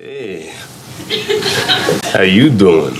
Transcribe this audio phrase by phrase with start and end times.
[0.00, 0.50] Hey,
[2.14, 2.94] how you doing?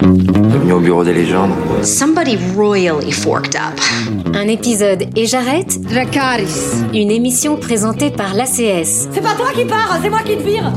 [0.00, 1.52] Bienvenue au bureau des légendes.
[1.82, 3.78] Somebody royally forked up.
[4.32, 6.86] Un épisode et j'arrête Dracaris.
[6.94, 10.72] Une émission présentée par l'ACS, C'est pas toi qui pars, c'est moi qui te vire.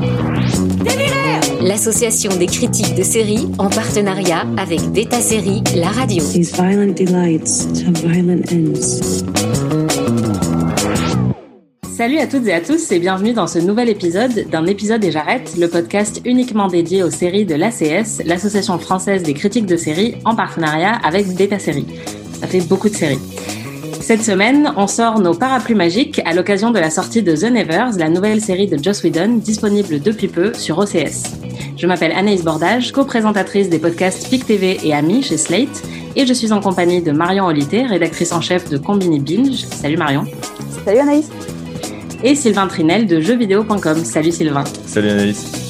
[0.84, 6.22] Déviré l'association des critiques de séries en partenariat avec Beta Série, la radio.
[6.26, 9.87] These violent delights have violent ends.
[11.98, 15.10] Salut à toutes et à tous et bienvenue dans ce nouvel épisode d'un épisode et
[15.10, 20.14] j'arrête, le podcast uniquement dédié aux séries de l'ACS, l'association française des critiques de séries,
[20.24, 21.88] en partenariat avec Beta Série.
[22.40, 23.18] Ça fait beaucoup de séries.
[24.00, 27.98] Cette semaine, on sort nos parapluies magiques à l'occasion de la sortie de The Nevers,
[27.98, 31.24] la nouvelle série de Joss Whedon, disponible depuis peu sur OCS.
[31.78, 35.82] Je m'appelle Anaïs Bordage, co-présentatrice des podcasts PIC TV et Amis chez Slate,
[36.16, 39.66] et je suis en compagnie de Marion Olité, rédactrice en chef de Combini Binge.
[39.66, 40.26] Salut Marion.
[40.86, 41.28] Salut Anaïs.
[42.24, 44.04] Et Sylvain Trinel de jeuxvideo.com.
[44.04, 44.64] Salut Sylvain.
[44.86, 45.68] Salut Anaïs.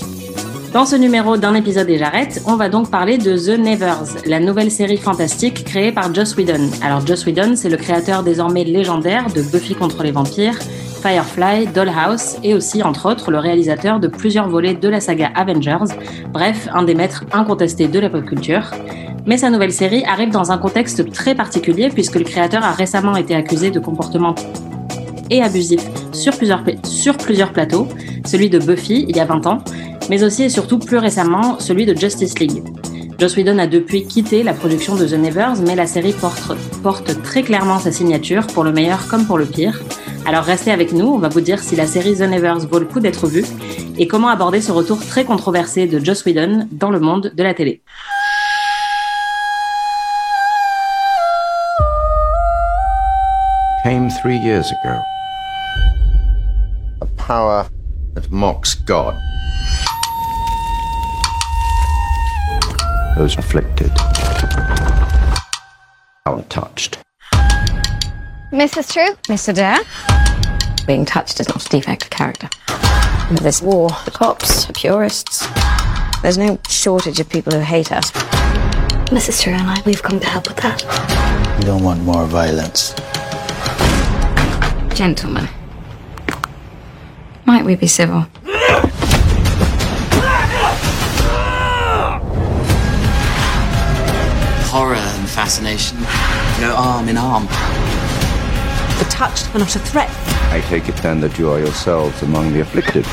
[0.74, 4.40] Dans ce numéro d'un épisode et j'arrête, on va donc parler de The Nevers, la
[4.40, 6.70] nouvelle série fantastique créée par Joss Whedon.
[6.84, 10.58] Alors Joss Whedon, c'est le créateur désormais légendaire de Buffy contre les vampires,
[11.02, 15.94] Firefly, Dollhouse et aussi, entre autres, le réalisateur de plusieurs volets de la saga Avengers.
[16.32, 18.72] Bref, un des maîtres incontestés de la pop culture.
[19.26, 23.16] Mais sa nouvelle série arrive dans un contexte très particulier puisque le créateur a récemment
[23.16, 24.36] été accusé de comportement
[25.30, 27.88] et abusif sur plusieurs, sur plusieurs plateaux,
[28.26, 29.60] celui de Buffy il y a 20 ans,
[30.10, 32.64] mais aussi et surtout plus récemment celui de Justice League.
[33.20, 37.24] Joss Whedon a depuis quitté la production de The Nevers, mais la série porte, porte
[37.24, 39.82] très clairement sa signature, pour le meilleur comme pour le pire.
[40.28, 42.86] Alors restez avec nous, on va vous dire si la série The Nevers vaut le
[42.86, 43.46] coup d'être vue,
[43.98, 47.56] et comment aborder ce retour très controversé de Joss Whedon dans le monde de la
[47.56, 47.82] télé.
[53.84, 55.17] Came three years ago.
[57.28, 57.70] A power
[58.14, 59.14] that mocks God.
[63.18, 63.92] Those afflicted.
[66.26, 67.00] Untouched.
[68.54, 68.94] Mrs.
[68.94, 69.14] True?
[69.28, 69.54] Mr.
[69.54, 69.80] Dare?
[70.88, 72.48] Being touched is not a defect of character.
[73.30, 75.46] With this war, the cops, the purists,
[76.22, 78.10] there's no shortage of people who hate us.
[79.12, 79.42] Mrs.
[79.44, 81.58] True and I, we've come to help with that.
[81.60, 82.94] We don't want more violence.
[84.96, 85.50] Gentlemen,
[87.48, 88.26] might we be civil?
[94.70, 95.98] Horror and fascination
[96.60, 97.46] go arm in arm.
[99.00, 100.10] The touched are not a threat.
[100.52, 103.06] I take it then that you are yourselves among the afflicted.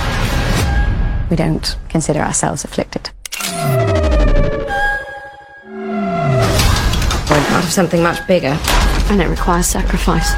[1.30, 3.10] We don't consider ourselves afflicted.
[7.30, 8.58] We're part of something much bigger.
[9.10, 10.32] And it requires sacrifice.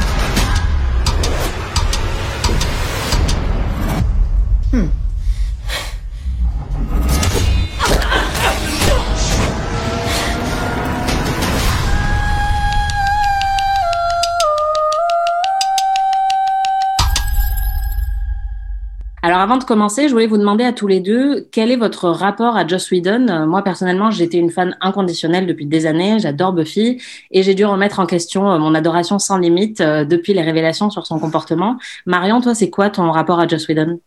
[19.23, 22.09] Alors avant de commencer, je voulais vous demander à tous les deux quel est votre
[22.11, 23.47] rapport à Joss Whedon?
[23.49, 26.21] Moi personnellement, j'étais une fan inconditionnelle depuis des années.
[26.21, 30.33] J'adore Buffy et j'ai dû remettre en question euh, mon adoration sans limite euh, depuis
[30.33, 31.77] les révélations sur son comportement.
[32.07, 33.99] Marion, toi, c'est quoi ton rapport à Joss Whedon?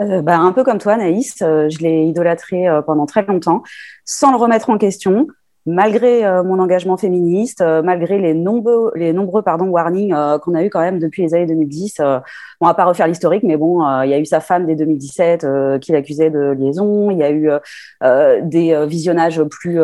[0.00, 3.62] Euh, bah, un peu comme toi, Naïs, euh, je l'ai idolâtré euh, pendant très longtemps,
[4.04, 5.28] sans le remettre en question,
[5.66, 10.70] malgré euh, mon engagement féministe, malgré les nombreux, les nombreux pardon, warnings qu'on a eu
[10.70, 12.00] quand même depuis les années 2010.
[12.60, 14.74] On va pas refaire l'historique, mais bon, euh, il y a eu sa femme dès
[14.74, 17.10] 2017 euh, qui l'accusait de liaison.
[17.10, 17.50] Il y a eu
[18.02, 19.80] euh, des visionnages plus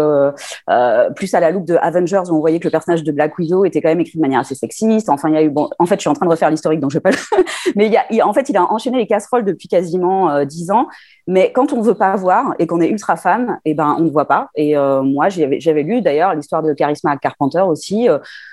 [1.16, 3.64] plus à la loupe de Avengers où on voyait que le personnage de Black Widow
[3.64, 5.09] était quand même écrit de manière assez sexiste.
[5.09, 6.91] Enfin, il y a eu en fait, je suis en train de refaire l'historique, donc
[6.91, 7.10] je vais pas.
[7.10, 7.16] le-
[7.76, 7.91] mais
[8.22, 10.86] en fait, il a enchaîné les casseroles depuis quasiment dix ans.
[11.26, 14.10] Mais quand on veut pas voir et qu'on est ultra fan, et ben on ne
[14.10, 14.48] voit pas.
[14.54, 18.09] Et moi, j'avais lu d'ailleurs l'histoire de Charisma Carpenter aussi.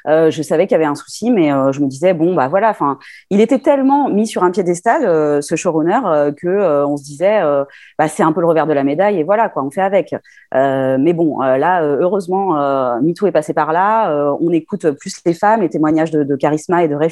[0.06, 2.70] Je savais qu'il y avait un souci, mais je me disais bon bah voilà.
[2.70, 2.98] Enfin,
[3.30, 7.04] il était tellement mis sur un piédestal, euh, ce showrunner, euh, que euh, on se
[7.04, 7.64] disait euh,
[7.98, 10.16] bah c'est un peu le revers de la médaille et voilà quoi, on fait avec.
[10.54, 12.54] Mais bon, là, heureusement,
[13.02, 14.36] MeToo est passé par là.
[14.40, 17.12] On écoute plus les femmes, les témoignages de, de Charisma et de Ray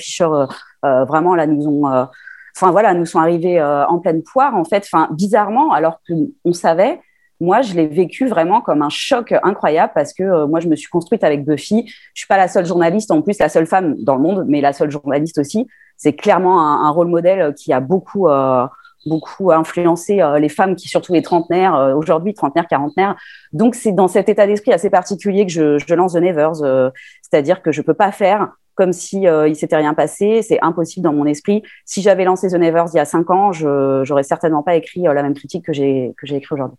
[0.83, 2.07] vraiment là nous ont
[2.55, 6.99] enfin voilà, nous sont arrivés en pleine poire en fait, bizarrement, alors qu'on savait.
[7.41, 10.75] Moi, je l'ai vécu vraiment comme un choc incroyable parce que euh, moi, je me
[10.75, 11.85] suis construite avec Buffy.
[12.13, 14.61] Je suis pas la seule journaliste, en plus la seule femme dans le monde, mais
[14.61, 15.67] la seule journaliste aussi.
[15.97, 18.65] C'est clairement un, un rôle modèle qui a beaucoup, euh,
[19.05, 23.15] beaucoup influencé euh, les femmes, qui surtout les trentenaires euh, aujourd'hui, trentenaires, quarantenaires.
[23.53, 26.89] Donc, c'est dans cet état d'esprit assez particulier que je, je lance The Nevers, euh,
[27.21, 30.41] c'est-à-dire que je peux pas faire comme si euh, il s'était rien passé.
[30.41, 31.63] C'est impossible dans mon esprit.
[31.85, 35.07] Si j'avais lancé The Nevers il y a cinq ans, je j'aurais certainement pas écrit
[35.07, 36.77] euh, la même critique que j'ai que j'ai écrit aujourd'hui.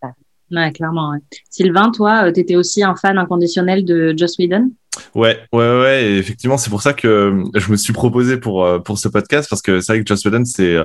[0.50, 1.10] Ouais, clairement.
[1.10, 1.18] Ouais.
[1.50, 4.70] Sylvain, toi, tu étais aussi un fan inconditionnel de Joss Whedon?
[5.14, 6.04] Ouais, ouais, ouais.
[6.04, 9.48] Et effectivement, c'est pour ça que je me suis proposé pour euh, pour ce podcast
[9.48, 10.76] parce que c'est vrai que Joss Whedon, c'est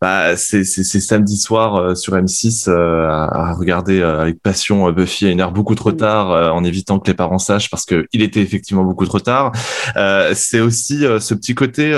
[0.00, 5.30] bah, c'est c'est samedi soir euh, sur M6 euh, à, regarder avec passion Buffy à
[5.30, 8.40] une heure beaucoup trop tard en évitant que les parents sachent parce que il était
[8.40, 9.52] effectivement beaucoup trop tard.
[10.34, 11.92] c'est aussi ce petit côté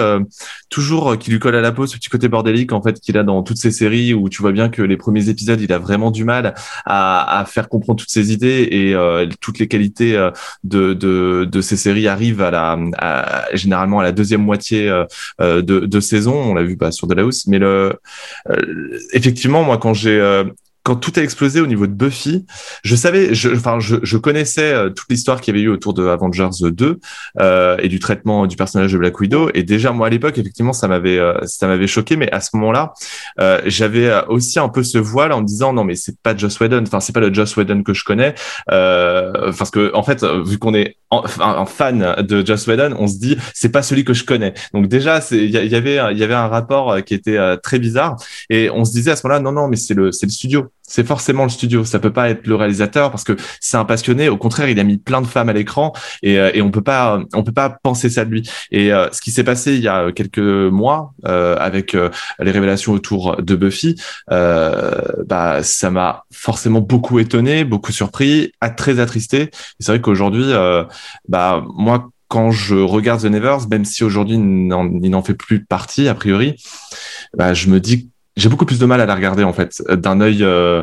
[0.70, 3.22] toujours qui lui colle à la peau, ce petit côté bordélique en fait qu'il a
[3.22, 6.10] dans toutes ces séries où tu vois bien que les premiers épisodes, il a vraiment
[6.10, 6.54] du mal
[6.86, 10.12] à, à faire comprendre toutes ses idées et toutes les qualités
[10.64, 15.04] de de, de ces séries arrivent à la à, généralement à la deuxième moitié euh,
[15.40, 16.34] euh, de, de saison.
[16.34, 17.94] On l'a vu bah, sur The House, mais le
[18.48, 20.20] euh, effectivement moi quand j'ai
[20.82, 22.46] quand tout a explosé au niveau de Buffy,
[22.82, 25.92] je savais, je, enfin, je, je connaissais euh, toute l'histoire qu'il y avait eu autour
[25.92, 26.98] de Avengers 2
[27.40, 29.50] euh, et du traitement du personnage de Black Widow.
[29.52, 32.16] Et déjà, moi, à l'époque, effectivement, ça m'avait, euh, ça m'avait choqué.
[32.16, 32.94] Mais à ce moment-là,
[33.40, 36.58] euh, j'avais aussi un peu ce voile en me disant non, mais c'est pas Joss
[36.58, 36.82] Whedon.
[36.86, 38.34] Enfin, c'est pas le Joss Whedon que je connais.
[38.70, 43.18] Euh, parce que, en fait, vu qu'on est un fan de Joss Whedon, on se
[43.18, 44.54] dit c'est pas celui que je connais.
[44.72, 48.16] Donc déjà, il y, y, avait, il y avait un rapport qui était très bizarre.
[48.48, 50.70] Et on se disait à ce moment-là non, non, mais c'est le, c'est le studio
[50.90, 51.84] c'est forcément le studio.
[51.84, 54.28] Ça peut pas être le réalisateur parce que c'est un passionné.
[54.28, 55.92] Au contraire, il a mis plein de femmes à l'écran
[56.22, 58.50] et, euh, et on peut pas, on peut pas penser ça de lui.
[58.72, 62.92] Et euh, ce qui s'est passé il y a quelques mois euh, avec les révélations
[62.92, 63.94] autour de Buffy,
[64.28, 69.50] bah ça m'a forcément beaucoup étonné, beaucoup surpris, très attristé.
[69.78, 70.46] C'est vrai qu'aujourd'hui,
[71.28, 76.08] bah moi quand je regarde The Nevers, même si aujourd'hui il n'en fait plus partie
[76.08, 76.56] a priori,
[77.36, 78.10] bah, je me dis
[78.40, 80.82] j'ai beaucoup plus de mal à la regarder en fait d'un œil euh,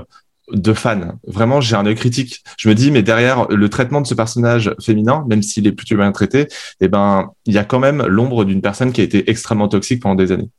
[0.52, 1.18] de fan.
[1.26, 2.44] Vraiment, j'ai un œil critique.
[2.58, 5.98] Je me dis, mais derrière le traitement de ce personnage féminin, même s'il est plutôt
[5.98, 6.48] bien traité,
[6.80, 10.02] eh ben, il y a quand même l'ombre d'une personne qui a été extrêmement toxique
[10.02, 10.50] pendant des années.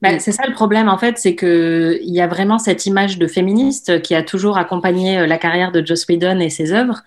[0.00, 3.18] Ben, c'est ça le problème en fait, c'est que il y a vraiment cette image
[3.18, 7.02] de féministe qui a toujours accompagné euh, la carrière de Joss Whedon et ses œuvres,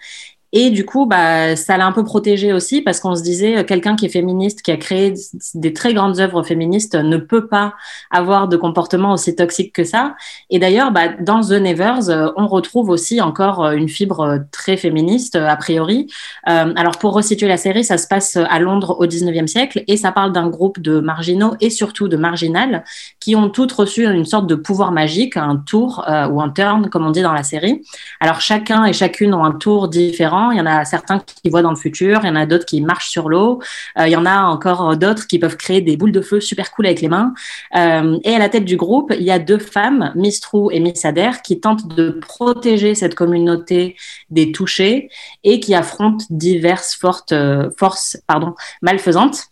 [0.53, 3.63] et du coup, bah, ça l'a un peu protégé aussi parce qu'on se disait, euh,
[3.63, 5.13] quelqu'un qui est féministe, qui a créé
[5.55, 7.73] des très grandes œuvres féministes, ne peut pas
[8.09, 10.15] avoir de comportement aussi toxique que ça.
[10.49, 14.77] Et d'ailleurs, bah, dans The Nevers, euh, on retrouve aussi encore euh, une fibre très
[14.77, 16.07] féministe, a priori.
[16.49, 19.97] Euh, alors, pour resituer la série, ça se passe à Londres au 19e siècle et
[19.97, 22.83] ça parle d'un groupe de marginaux et surtout de marginales
[23.19, 26.89] qui ont toutes reçu une sorte de pouvoir magique, un tour euh, ou un turn,
[26.89, 27.81] comme on dit dans la série.
[28.19, 31.61] Alors, chacun et chacune ont un tour différent il y en a certains qui voient
[31.61, 33.61] dans le futur, il y en a d'autres qui marchent sur l'eau,
[33.99, 36.71] euh, il y en a encore d'autres qui peuvent créer des boules de feu super
[36.71, 37.33] cool avec les mains.
[37.75, 40.79] Euh, et à la tête du groupe, il y a deux femmes, Miss True et
[40.79, 41.05] Miss
[41.43, 43.95] qui tentent de protéger cette communauté
[44.29, 45.09] des touchés
[45.43, 49.50] et qui affrontent diverses fortes, euh, forces pardon, malfaisantes.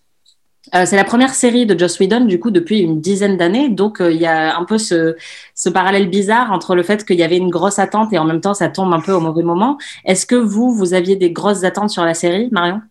[0.75, 3.69] Euh, c'est la première série de Joss Whedon, du coup, depuis une dizaine d'années.
[3.69, 5.15] Donc, euh, il y a un peu ce,
[5.55, 8.41] ce parallèle bizarre entre le fait qu'il y avait une grosse attente et en même
[8.41, 9.77] temps, ça tombe un peu au mauvais moment.
[10.05, 12.81] Est-ce que vous, vous aviez des grosses attentes sur la série, Marion?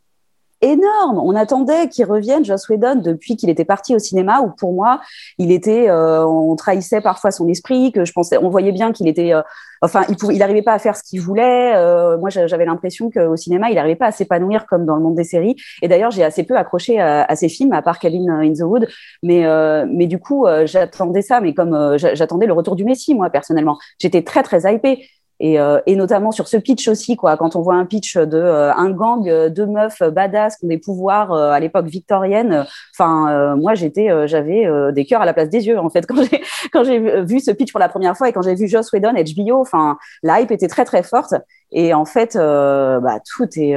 [0.61, 1.19] Énorme.
[1.19, 5.01] On attendait qu'il revienne, Joss Whedon, depuis qu'il était parti au cinéma, où pour moi,
[5.39, 9.09] il était, euh, on trahissait parfois son esprit, que je pensais, on voyait bien qu'il
[9.09, 9.43] était, euh,
[9.83, 11.75] enfin, il pouvait, il n'arrivait pas à faire ce qu'il voulait.
[11.77, 15.15] Euh, moi, j'avais l'impression qu'au cinéma, il n'arrivait pas à s'épanouir comme dans le monde
[15.15, 15.57] des séries.
[15.83, 18.63] Et d'ailleurs, j'ai assez peu accroché à, à, ces films, à part Cabin in the
[18.63, 18.89] Wood.
[19.23, 19.45] Mais,
[19.87, 23.79] mais du coup, j'attendais ça, mais comme j'attendais le retour du Messie, moi, personnellement.
[23.99, 25.09] J'étais très, très hypée.
[25.41, 27.37] Et, euh, et, notamment sur ce pitch aussi, quoi.
[27.37, 30.79] Quand on voit un pitch de euh, un gang de meufs badass qui ont des
[30.79, 32.67] pouvoirs euh, à l'époque victorienne,
[32.99, 36.43] enfin, moi j'étais, j'avais des cœurs à la place des yeux en fait quand j'ai
[36.73, 39.13] quand j'ai vu ce pitch pour la première fois et quand j'ai vu Joss Whedon,
[39.13, 41.35] HBO, enfin, la hype était très très forte.
[41.71, 43.77] Et en fait, bah, tout est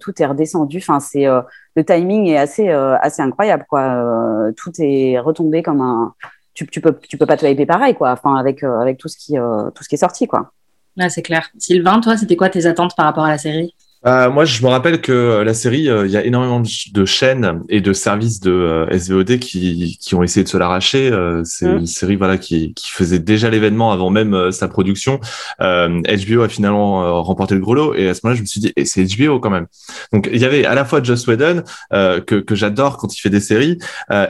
[0.00, 0.78] tout est redescendu.
[0.78, 4.52] Enfin, c'est le timing est assez assez incroyable, quoi.
[4.56, 6.14] tout est retombé comme un
[6.54, 9.16] tu, tu peux tu peux pas te hyper pareil quoi enfin avec avec tout ce
[9.18, 10.52] qui tout ce qui est sorti quoi
[10.98, 11.50] ah, c'est clair.
[11.58, 13.74] Sylvain, toi, c'était quoi tes attentes par rapport à la série?
[14.06, 17.04] Euh, moi, je me rappelle que euh, la série, euh, il y a énormément de
[17.04, 21.10] chaînes et de services de SVOD qui, qui ont essayé de se l'arracher.
[21.44, 21.78] c'est mmh.
[21.78, 25.20] une série voilà qui, qui faisait déjà l'événement avant même sa production.
[25.58, 28.72] HBO a finalement remporté le gros lot et à ce moment-là, je me suis dit,
[28.76, 29.66] et c'est HBO quand même.
[30.12, 33.30] Donc il y avait à la fois Joss Whedon que, que j'adore quand il fait
[33.30, 33.78] des séries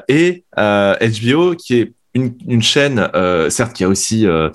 [0.08, 4.50] et HBO qui est une, chaîne, euh, certes, qui a aussi euh,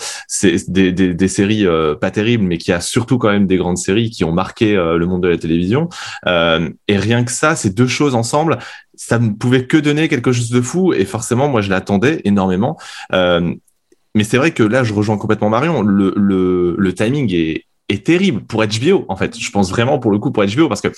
[0.68, 4.10] des, des, séries euh, pas terribles, mais qui a surtout quand même des grandes séries
[4.10, 5.90] qui ont marqué le monde de la télévision.
[6.26, 8.58] et rien que ça, ces deux choses ensemble,
[8.96, 10.94] ça ne pouvait que donner quelque chose de fou.
[10.94, 12.78] Et forcément, moi, je l'attendais énormément.
[13.12, 15.82] mais c'est vrai que là, je rejoins complètement Marion.
[15.82, 19.38] Le, le, le timing est est terrible pour HBO en fait.
[19.38, 20.90] Je pense vraiment pour le coup pour HBO parce que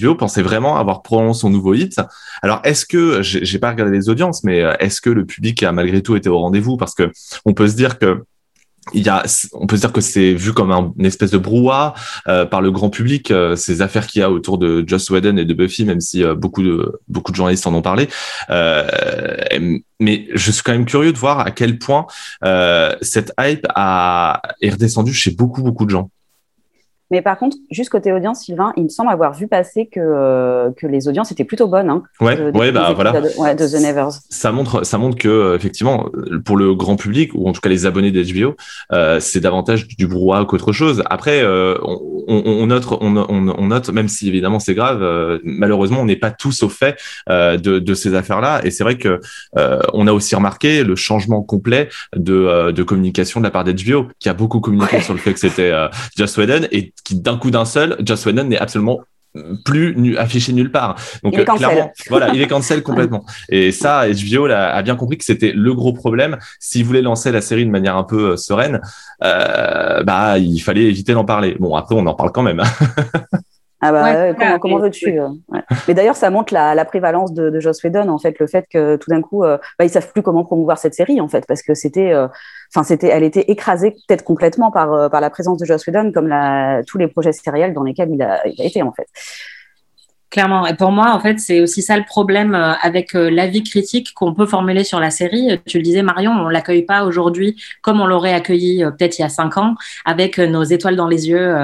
[0.00, 2.00] HBO pensait vraiment avoir probablement son nouveau hit.
[2.42, 5.72] Alors est-ce que j'ai pas regardé les audiences, mais euh, est-ce que le public a
[5.72, 6.76] malgré tout été au rendez-vous?
[6.76, 7.10] Parce que
[7.44, 8.24] on peut se dire que
[8.92, 9.22] il y a,
[9.52, 11.94] on peut dire que c'est vu comme un, une espèce de brouhaha
[12.26, 15.36] euh, par le grand public euh, ces affaires qu'il y a autour de Joss Whedon
[15.36, 18.08] et de Buffy, même si euh, beaucoup de beaucoup de journalistes en ont parlé.
[20.00, 22.06] mais je suis quand même curieux de voir à quel point
[23.00, 26.10] cette hype a est redescendue chez beaucoup beaucoup de gens.
[27.12, 30.70] Mais par contre, juste côté audience, Sylvain, il me semble avoir vu passer que, euh,
[30.74, 31.90] que les audiences étaient plutôt bonnes.
[31.90, 33.12] Hein, ouais, de, ouais, bah voilà.
[33.36, 34.12] Ouais, de The Nevers.
[34.30, 36.06] Ça montre, ça montre que euh, effectivement,
[36.46, 38.56] pour le grand public ou en tout cas les abonnés d'HBO,
[38.92, 41.02] euh, c'est davantage du brouhaha qu'autre chose.
[41.10, 45.38] Après, euh, on, on, on, note, on, on, note, même si évidemment c'est grave, euh,
[45.44, 48.62] malheureusement, on n'est pas tous au fait de, de ces affaires-là.
[48.64, 49.20] Et c'est vrai que
[49.92, 54.30] on a aussi remarqué le changement complet de, de communication de la part d'HBO, qui
[54.30, 55.02] a beaucoup communiqué ouais.
[55.02, 55.72] sur le fait que c'était
[56.16, 59.00] Joss Whedon et qui d'un coup d'un seul, Joss Whedon n'est absolument
[59.64, 60.96] plus nu, affiché nulle part.
[61.22, 63.24] Donc euh, clairement, voilà, il est cancel complètement.
[63.48, 66.38] Et ça, HBO là, a bien compris que c'était le gros problème.
[66.60, 68.80] S'il voulait lancer la série de manière un peu euh, sereine,
[69.24, 71.56] euh, bah il fallait éviter d'en parler.
[71.58, 72.62] Bon, après on en parle quand même.
[73.84, 75.60] Ah bah, ouais, comment, comment veux-tu euh, ouais.
[75.88, 78.64] Mais d'ailleurs, ça montre la, la prévalence de, de, Joss Whedon, en fait, le fait
[78.72, 81.44] que tout d'un coup, euh, bah, ils savent plus comment promouvoir cette série, en fait,
[81.48, 82.14] parce que c'était,
[82.74, 86.12] enfin, euh, c'était, elle était écrasée peut-être complètement par par la présence de Joss Whedon,
[86.12, 86.34] comme
[86.86, 89.06] tous les projets sériels dans lesquels il a, été, en fait.
[90.32, 90.66] Clairement.
[90.66, 94.14] Et pour moi, en fait, c'est aussi ça le problème euh, avec euh, l'avis critique
[94.14, 95.60] qu'on peut formuler sur la série.
[95.66, 99.22] Tu le disais, Marion, on l'accueille pas aujourd'hui comme on l'aurait accueilli euh, peut-être il
[99.22, 99.74] y a cinq ans,
[100.06, 101.54] avec nos étoiles dans les yeux,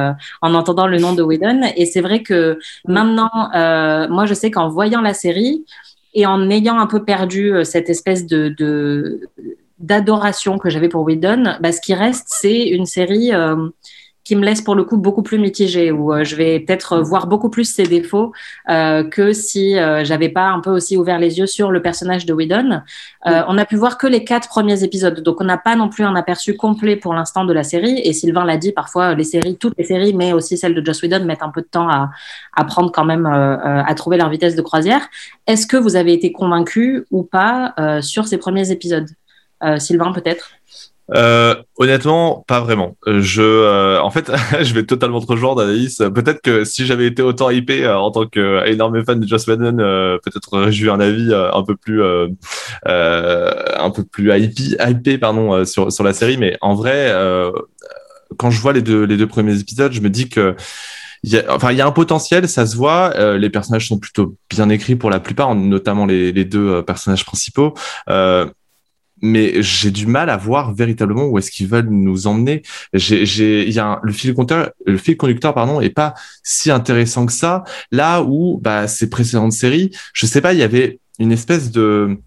[0.42, 1.62] en entendant le nom de Whedon.
[1.76, 5.64] Et c'est vrai que maintenant, euh, moi, je sais qu'en voyant la série
[6.12, 9.20] et en ayant un peu perdu cette espèce de
[9.78, 13.68] d'adoration que j'avais pour Whedon, bah, ce qui reste, c'est une série euh,
[14.24, 17.28] qui me laisse pour le coup beaucoup plus mitigée, où euh, je vais peut-être voir
[17.28, 18.32] beaucoup plus ses défauts
[18.68, 22.26] euh, que si euh, j'avais pas un peu aussi ouvert les yeux sur le personnage
[22.26, 22.82] de Whedon.
[23.26, 25.88] Euh, on a pu voir que les quatre premiers épisodes, donc on n'a pas non
[25.88, 28.00] plus un aperçu complet pour l'instant de la série.
[28.04, 31.00] Et Sylvain l'a dit, parfois les séries, toutes les séries, mais aussi celles de Joss
[31.02, 32.10] Whedon mettent un peu de temps à,
[32.54, 35.08] à prendre quand même, euh, à trouver leur vitesse de croisière.
[35.46, 39.08] Est-ce que vous avez été convaincu ou pas euh, sur ces premiers épisodes?
[39.78, 40.52] Sylvain peut-être?
[41.14, 42.96] Euh, honnêtement, pas vraiment.
[43.06, 44.30] Je, euh, en fait,
[44.62, 45.98] je vais totalement te rejoindre, Anaïs.
[45.98, 49.78] Peut-être que si j'avais été autant hypé euh, en tant qu'énorme fan de Joss Whedon,
[49.78, 52.02] euh, peut-être j'aurais eu un avis un peu plus,
[52.84, 56.36] un peu plus hypé, hypé pardon, sur sur la série.
[56.36, 57.12] Mais en vrai,
[58.36, 60.54] quand je vois les deux les deux premiers épisodes, je me dis que
[61.24, 63.12] il y a, enfin, il y a un potentiel, ça se voit.
[63.16, 67.24] Euh, les personnages sont plutôt bien écrits pour la plupart, notamment les, les deux personnages
[67.24, 67.74] principaux.
[68.08, 68.46] Euh,
[69.22, 72.62] mais j'ai du mal à voir véritablement où est-ce qu'ils veulent nous emmener.
[72.92, 77.64] J'ai, il le fil conducteur, le fil conducteur, pardon, est pas si intéressant que ça.
[77.92, 82.18] Là où, bah, ces précédentes séries, je sais pas, il y avait une espèce de,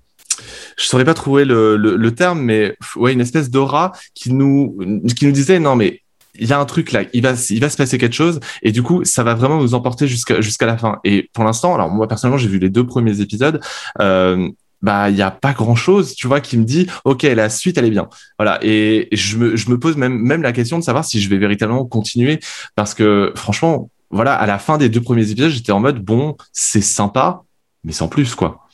[0.77, 4.77] je saurais pas trouver le, le, le terme, mais ouais, une espèce d'aura qui nous,
[5.15, 6.01] qui nous disait non mais
[6.39, 8.71] il y a un truc là, il va, il va se passer quelque chose, et
[8.71, 10.99] du coup, ça va vraiment nous emporter jusqu'à jusqu'à la fin.
[11.03, 13.59] Et pour l'instant, alors moi personnellement, j'ai vu les deux premiers épisodes.
[13.99, 14.49] Euh,
[14.81, 17.77] bah il y a pas grand chose tu vois qui me dit ok la suite
[17.77, 18.09] elle est bien.
[18.39, 18.59] Voilà.
[18.63, 21.37] Et je me je me pose même même la question de savoir si je vais
[21.37, 22.39] véritablement continuer
[22.75, 26.35] parce que franchement voilà à la fin des deux premiers épisodes j'étais en mode bon
[26.51, 27.43] c'est sympa
[27.83, 28.67] mais sans plus quoi.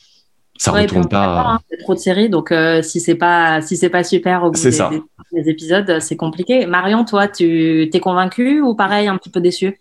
[0.60, 1.40] Ça ouais, retourne pas.
[1.52, 4.50] hein, c'est trop de séries donc euh, si c'est pas si c'est pas super au
[4.50, 4.90] bout des, ça.
[4.90, 6.66] des, des épisodes c'est compliqué.
[6.66, 9.78] Marion toi tu t'es convaincu ou pareil un petit peu déçu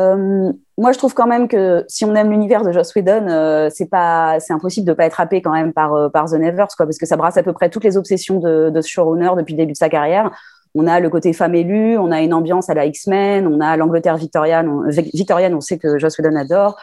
[0.00, 3.68] euh, moi, je trouve quand même que si on aime l'univers de Joss Whedon, euh,
[3.72, 6.68] c'est pas, c'est impossible de pas être happé quand même par euh, par The Nevers,
[6.76, 9.30] quoi, parce que ça brasse à peu près toutes les obsessions de, de ce showrunner
[9.36, 10.32] depuis le début de sa carrière.
[10.74, 13.76] On a le côté femme élue, on a une ambiance à la X-Men, on a
[13.76, 16.76] l'Angleterre victorienne, on, victorienne, on sait que Joss Whedon adore.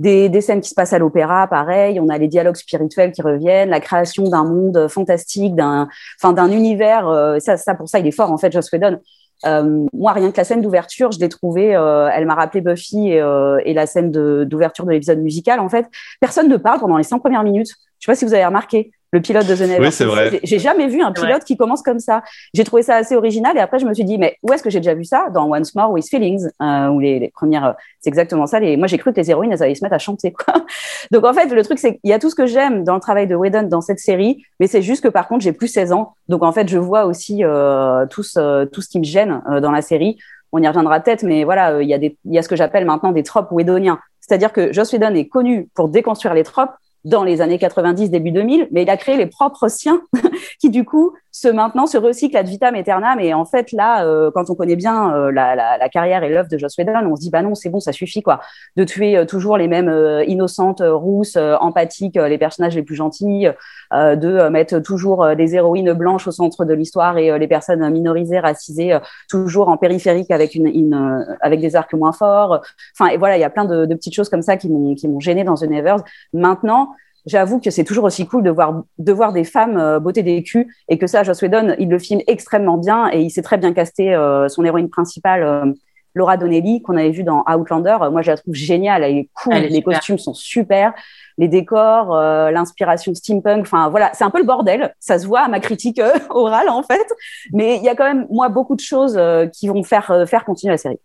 [0.00, 2.00] Des, des scènes qui se passent à l'opéra, pareil.
[2.00, 5.88] On a les dialogues spirituels qui reviennent, la création d'un monde fantastique, d'un,
[6.20, 7.06] enfin d'un univers.
[7.06, 8.98] Euh, ça, ça pour ça, il est fort en fait, Joss Whedon.
[9.46, 13.08] Euh, moi, rien que la scène d'ouverture, je l'ai trouvée, euh, elle m'a rappelé Buffy
[13.08, 15.60] et, euh, la scène d'ouverture de, de l'épisode musical.
[15.60, 15.86] En fait,
[16.20, 17.74] personne ne parle pendant les cinq premières minutes.
[17.98, 19.80] Je sais pas si vous avez remarqué le pilote de The Nevers.
[19.80, 20.40] Oui, c'est vrai.
[20.42, 22.22] J'ai jamais vu un pilote qui commence comme ça.
[22.52, 24.70] J'ai trouvé ça assez original et après je me suis dit mais où est-ce que
[24.70, 25.28] j'ai déjà vu ça?
[25.32, 28.58] Dans Once More with Feelings, euh, où les, les premières, euh, c'est exactement ça.
[28.58, 30.54] Les, moi j'ai cru que les héroïnes elles allaient se mettre à chanter quoi.
[31.12, 33.00] Donc en fait le truc c'est qu'il y a tout ce que j'aime dans le
[33.00, 35.92] travail de Whedon dans cette série, mais c'est juste que par contre j'ai plus 16
[35.92, 39.42] ans, donc en fait je vois aussi euh, tout ce, tout ce qui me gêne
[39.48, 40.18] euh, dans la série.
[40.50, 42.56] On y reviendra peut-être, mais voilà, il y a des, il y a ce que
[42.56, 43.98] j'appelle maintenant des tropes Whedoniens.
[44.20, 46.70] C'est-à-dire que Joss Whedon est connu pour déconstruire les tropes,
[47.04, 50.02] dans les années 90, début 2000, mais il a créé les propres siens
[50.60, 53.18] qui, du coup, se maintenant se recycle ad vitam aeternam.
[53.18, 56.56] Et en fait, là, euh, quand on connaît bien euh, la, carrière et l'œuvre de
[56.56, 58.40] Joss Whedon, on se dit bah non, c'est bon, ça suffit quoi,
[58.76, 59.92] de tuer euh, toujours les mêmes
[60.28, 63.48] innocentes, rousses, empathiques, les personnages les plus gentils,
[63.92, 68.98] de mettre toujours des héroïnes blanches au centre de l'histoire et les personnes minorisées, racisées,
[69.28, 72.60] toujours en périphérique avec une, avec des arcs moins forts.
[72.96, 75.20] Enfin, et voilà, il y a plein de, de petites choses comme ça qui m'ont
[75.20, 76.04] gêné dans The Nevers.
[76.32, 76.94] Maintenant
[77.26, 80.42] j'avoue que c'est toujours aussi cool de voir, de voir des femmes euh, botter des
[80.42, 83.58] culs et que ça, Joss Whedon, il le filme extrêmement bien et il sait très
[83.58, 85.72] bien caster euh, son héroïne principale, euh,
[86.14, 87.96] Laura Donnelly, qu'on avait vu dans Outlander.
[88.10, 89.94] Moi, je la trouve géniale, elle est cool, Elle est les super.
[89.94, 90.94] costumes sont super,
[91.38, 94.94] les décors, euh, l'inspiration steampunk, enfin voilà, c'est un peu le bordel.
[95.00, 97.06] Ça se voit à ma critique euh, orale en fait,
[97.52, 100.26] mais il y a quand même moi beaucoup de choses euh, qui vont faire euh,
[100.26, 100.98] faire continuer la série.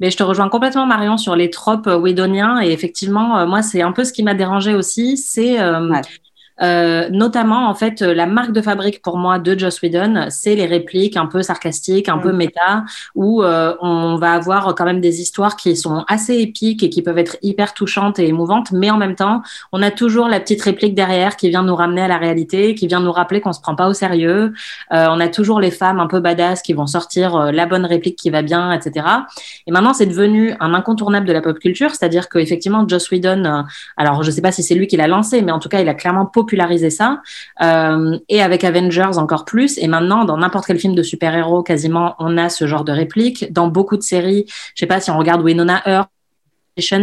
[0.00, 2.60] Mais je te rejoins complètement, Marion, sur les tropes euh, Whedoniens.
[2.60, 5.16] Et effectivement, euh, moi, c'est un peu ce qui m'a dérangé aussi.
[5.16, 5.92] C'est euh,
[6.62, 10.66] euh, notamment, en fait, la marque de fabrique pour moi de Joss Whedon, c'est les
[10.66, 12.84] répliques un peu sarcastiques, un peu méta,
[13.14, 17.02] où euh, on va avoir quand même des histoires qui sont assez épiques et qui
[17.02, 18.72] peuvent être hyper touchantes et émouvantes.
[18.72, 22.02] Mais en même temps, on a toujours la petite réplique derrière qui vient nous ramener
[22.02, 24.52] à la réalité, qui vient nous rappeler qu'on se prend pas au sérieux.
[24.92, 27.84] Euh, on a toujours les femmes un peu badass qui vont sortir euh, la bonne
[27.84, 29.06] réplique qui va bien, etc.
[29.66, 33.62] Et maintenant, c'est devenu un incontournable de la pop culture, c'est-à-dire qu'effectivement, Joss Whedon, euh,
[33.96, 35.88] alors je sais pas si c'est lui qui l'a lancé, mais en tout cas, il
[35.88, 37.20] a clairement popularisé ça,
[37.60, 39.76] euh, et avec Avengers encore plus.
[39.76, 43.52] Et maintenant, dans n'importe quel film de super-héros, quasiment, on a ce genre de réplique.
[43.52, 46.08] Dans beaucoup de séries, je sais pas si on regarde Winona Earp,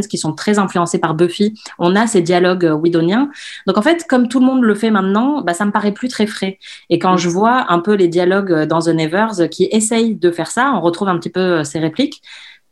[0.09, 3.29] qui sont très influencés par Buffy, on a ces dialogues euh, Whedoniens.
[3.67, 6.07] Donc en fait, comme tout le monde le fait maintenant, bah, ça me paraît plus
[6.07, 6.59] très frais.
[6.89, 10.31] Et quand je vois un peu les dialogues euh, dans The Nevers qui essayent de
[10.31, 12.21] faire ça, on retrouve un petit peu ces répliques.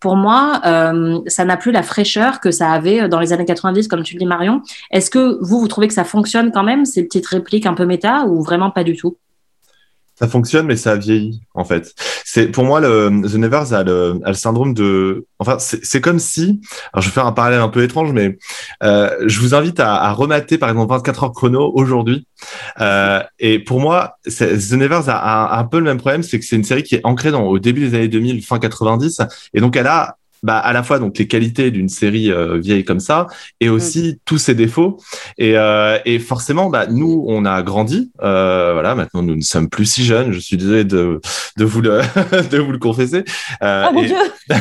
[0.03, 3.45] Pour moi, euh, ça n'a plus la fraîcheur que ça avait euh, dans les années
[3.45, 4.61] 90, comme tu dis Marion.
[4.91, 7.85] Est-ce que vous, vous trouvez que ça fonctionne quand même, ces petites répliques un peu
[7.85, 9.15] méta, ou vraiment pas du tout?
[10.15, 11.95] Ça fonctionne, mais ça a vieilli, en fait.
[12.23, 15.25] C'est pour moi le The Nevers a le, a le syndrome de.
[15.39, 16.61] Enfin, c'est comme si.
[16.93, 18.37] Alors, je vais faire un parallèle un peu étrange, mais
[18.83, 22.27] euh, je vous invite à, à remater par exemple 24 heures chrono aujourd'hui.
[22.79, 26.45] Euh, et pour moi, The Nevers a, a un peu le même problème, c'est que
[26.45, 29.21] c'est une série qui est ancrée dans au début des années 2000, fin 90,
[29.53, 32.83] et donc elle a bah, à la fois donc les qualités d'une série euh, vieille
[32.83, 33.27] comme ça
[33.59, 34.97] et aussi tous ses défauts.
[35.37, 39.69] Et, euh, et forcément bah, nous on a grandi euh, voilà maintenant nous ne sommes
[39.69, 40.31] plus si jeunes.
[40.33, 41.21] Je suis désolé de,
[41.57, 42.01] de vous le
[42.51, 43.23] de vous le confesser.
[43.63, 44.15] Euh, oh mon et- dieu.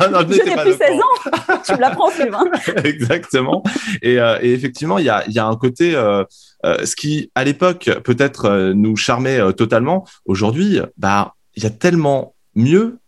[0.00, 0.64] Ah non, je n'ai plus au courant.
[0.64, 1.60] 16 ans.
[1.66, 2.44] Tu me l'apprends, Sylvain
[2.84, 3.62] Exactement.
[4.02, 6.24] Et, euh, et effectivement, il y a, il y a un côté, euh,
[6.62, 10.06] ce qui à l'époque peut-être nous charmait totalement.
[10.26, 12.98] Aujourd'hui, bah, il y a tellement mieux,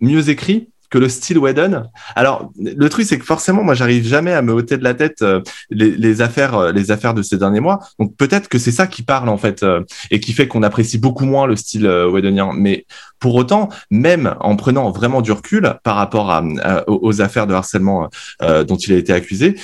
[0.00, 1.84] mieux écrit que le style Whedon.
[2.16, 5.22] Alors, le truc, c'est que forcément, moi, j'arrive jamais à me ôter de la tête
[5.22, 7.78] euh, les, affaires, euh, les affaires de ces derniers mois.
[7.98, 10.98] Donc, peut-être que c'est ça qui parle en fait euh, et qui fait qu'on apprécie
[10.98, 12.50] beaucoup moins le style Whedonien.
[12.54, 12.86] Mais
[13.20, 16.42] pour autant, même en prenant vraiment du recul par rapport
[16.86, 18.08] aux affaires de harcèlement
[18.40, 19.56] dont il a été accusé,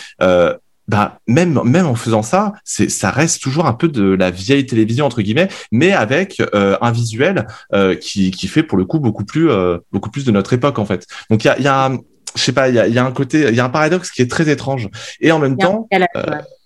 [0.89, 4.67] bah même même en faisant ça, c'est ça reste toujours un peu de la vieille
[4.67, 9.01] télévision entre guillemets, mais avec euh, un visuel euh, qui qui fait pour le coup
[9.01, 11.07] beaucoup plus euh, beaucoup plus de notre époque en fait.
[11.31, 11.99] Donc il y a y a un-
[12.35, 14.11] je sais pas, il y a, y a un côté, il y a un paradoxe
[14.11, 14.91] qui est très étrange.
[15.21, 16.23] Et en même temps, euh,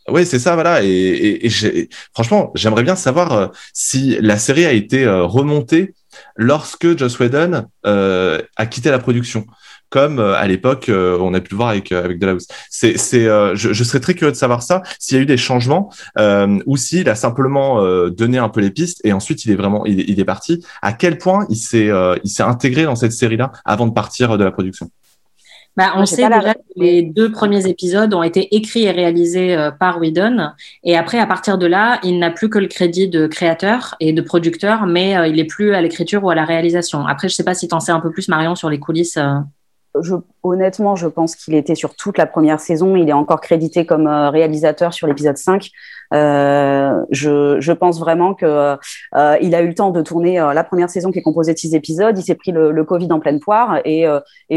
[0.09, 0.83] oui, c'est ça, voilà.
[0.83, 5.23] Et, et, et j'ai- franchement, j'aimerais bien savoir euh, si la série a été euh,
[5.23, 5.95] remontée
[6.35, 9.47] lorsque Joss Whedon euh, a quitté la production,
[9.91, 12.47] comme euh, à l'époque euh, on a pu le voir avec euh, avec The House.
[12.71, 15.27] C'est, c'est, euh, je, je serais très curieux de savoir ça, s'il y a eu
[15.27, 19.45] des changements euh, ou s'il a simplement euh, donné un peu les pistes et ensuite
[19.45, 20.65] il est vraiment il, est- il est parti.
[20.81, 24.39] À quel point il s'est euh, il s'est intégré dans cette série-là avant de partir
[24.39, 24.91] de la production?
[25.77, 29.71] Bah, on sait déjà que les deux premiers épisodes ont été écrits et réalisés euh,
[29.71, 30.51] par Whedon.
[30.83, 34.13] Et après, à partir de là, il n'a plus que le crédit de créateur et
[34.13, 37.07] de producteur, mais euh, il est plus à l'écriture ou à la réalisation.
[37.07, 39.17] Après, je sais pas si tu en sais un peu plus, Marion, sur les coulisses.
[39.17, 39.39] euh.
[40.43, 42.97] Honnêtement, je pense qu'il était sur toute la première saison.
[42.97, 45.71] Il est encore crédité comme euh, réalisateur sur l'épisode 5.
[46.13, 48.77] Euh, je, pense vraiment que
[49.15, 51.55] euh, il a eu le temps de tourner euh, la première saison qui est composée
[51.55, 52.19] de six épisodes.
[52.19, 54.07] Il s'est pris le, Covid en pleine poire et,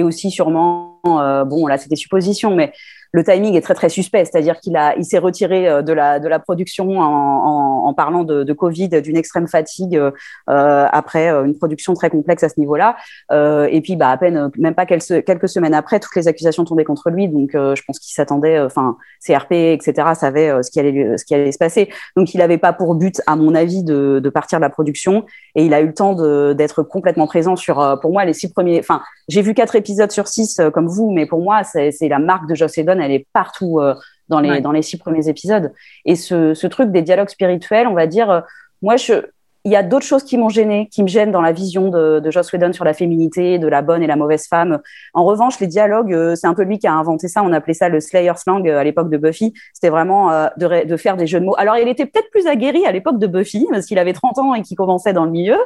[0.01, 2.73] aussi sûrement, bon là c'était supposition, mais
[3.11, 6.39] le timing est très très suspect, c'est-à-dire qu'il il s'est retiré de la de la
[6.39, 12.09] production en, en parlant de, Covid, d'une extrême fatigue euh, après euh, une production très
[12.09, 12.95] complexe à ce niveau-là.
[13.31, 16.83] Euh, et puis, bah, à peine, même pas quelques, semaines après, toutes les accusations tombaient
[16.83, 17.27] contre lui.
[17.27, 21.57] Donc, euh, je pense qu'il s'attendait, enfin, CRP, etc., savait euh, ce qui allait, se
[21.57, 21.89] passer.
[22.15, 25.25] Donc, il n'avait pas pour but, à mon avis, de, de partir de la production.
[25.55, 26.13] Et il a eu le temps
[26.53, 28.79] d'être complètement présent sur, euh, pour moi, les six premiers.
[28.79, 32.19] Enfin, j'ai vu quatre épisodes sur six, euh, comme vous, mais pour moi, c'est la
[32.19, 32.99] marque de Joss Whedon.
[32.99, 33.95] Elle est partout euh,
[34.29, 34.61] dans les Ouais.
[34.61, 35.73] dans les six premiers épisodes.
[36.05, 38.41] Et ce, ce truc des dialogues spirituels, on va dire, euh,
[38.81, 39.25] moi, je
[39.65, 42.19] il y a d'autres choses qui m'ont gêné, qui me gênent dans la vision de,
[42.19, 44.79] de Joss Whedon sur la féminité, de la bonne et la mauvaise femme.
[45.13, 47.41] En revanche, les dialogues, euh, c'est un peu lui qui a inventé ça.
[47.43, 49.53] On appelait ça le Slayer slang euh, à l'époque de Buffy.
[49.73, 51.55] C'était vraiment euh, de, de, faire des jeux de mots.
[51.57, 54.53] Alors, il était peut-être plus aguerri à l'époque de Buffy, parce qu'il avait 30 ans
[54.53, 55.57] et qu'il commençait dans le milieu.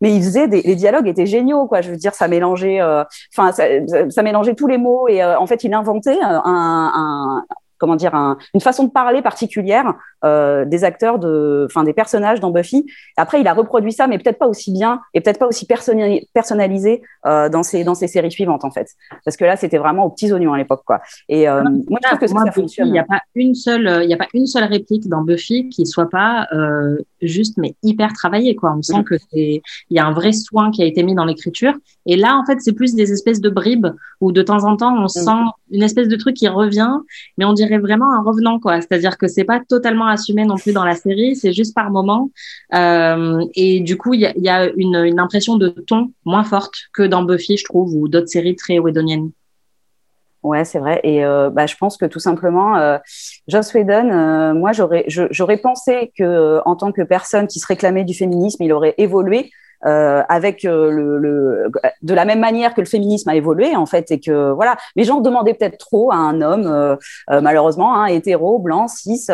[0.00, 1.82] Mais il faisait des, les dialogues étaient géniaux, quoi.
[1.82, 3.64] Je veux dire, ça mélangeait, enfin, ça,
[4.10, 7.44] ça, mélangeait tous les mots et en fait, il inventait un, un
[7.78, 8.14] comment dire
[8.54, 12.86] une façon de parler particulière euh, des acteurs de enfin des personnages dans Buffy.
[13.18, 17.02] Après il a reproduit ça mais peut-être pas aussi bien et peut-être pas aussi personnalisé
[17.26, 18.88] euh, dans ses dans ses séries suivantes en fait.
[19.24, 21.00] Parce que là c'était vraiment aux petits oignons à l'époque quoi.
[21.28, 22.88] Et euh, moi je trouve que ça, ça fonctionne.
[22.88, 25.68] il n'y a pas une seule il y a pas une seule réplique dans Buffy
[25.68, 26.48] qui soit pas
[27.20, 28.74] juste mais hyper travaillée quoi.
[28.76, 29.04] On sent mm.
[29.04, 31.74] que c'est il y a un vrai soin qui a été mis dans l'écriture.
[32.06, 33.88] Et là en fait c'est plus des espèces de bribes
[34.22, 35.08] où de temps en temps on mm.
[35.08, 36.94] sent une espèce de truc qui revient
[37.36, 38.80] mais on dirait vraiment un revenant quoi.
[38.80, 42.30] C'est-à-dire que c'est pas totalement assumé non plus dans la série c'est juste par moment.
[42.74, 47.56] Euh, et du coup il y une, impression de ton moins forte que dans Buffy
[47.56, 49.30] je trouve ou d'autres séries très Whedoniennes.
[50.46, 51.00] Ouais, c'est vrai.
[51.02, 52.98] Et euh, bah, je pense que tout simplement, euh,
[53.48, 58.04] Joss Whedon, euh, moi, j'aurais, j'aurais pensé que en tant que personne qui se réclamait
[58.04, 59.50] du féminisme, il aurait évolué
[59.84, 61.70] euh, avec euh, le, le,
[62.02, 64.76] de la même manière que le féminisme a évolué en fait et que voilà.
[64.96, 66.96] Les gens demandaient peut-être trop à un homme euh,
[67.40, 69.26] malheureusement hein, hétéro blanc cis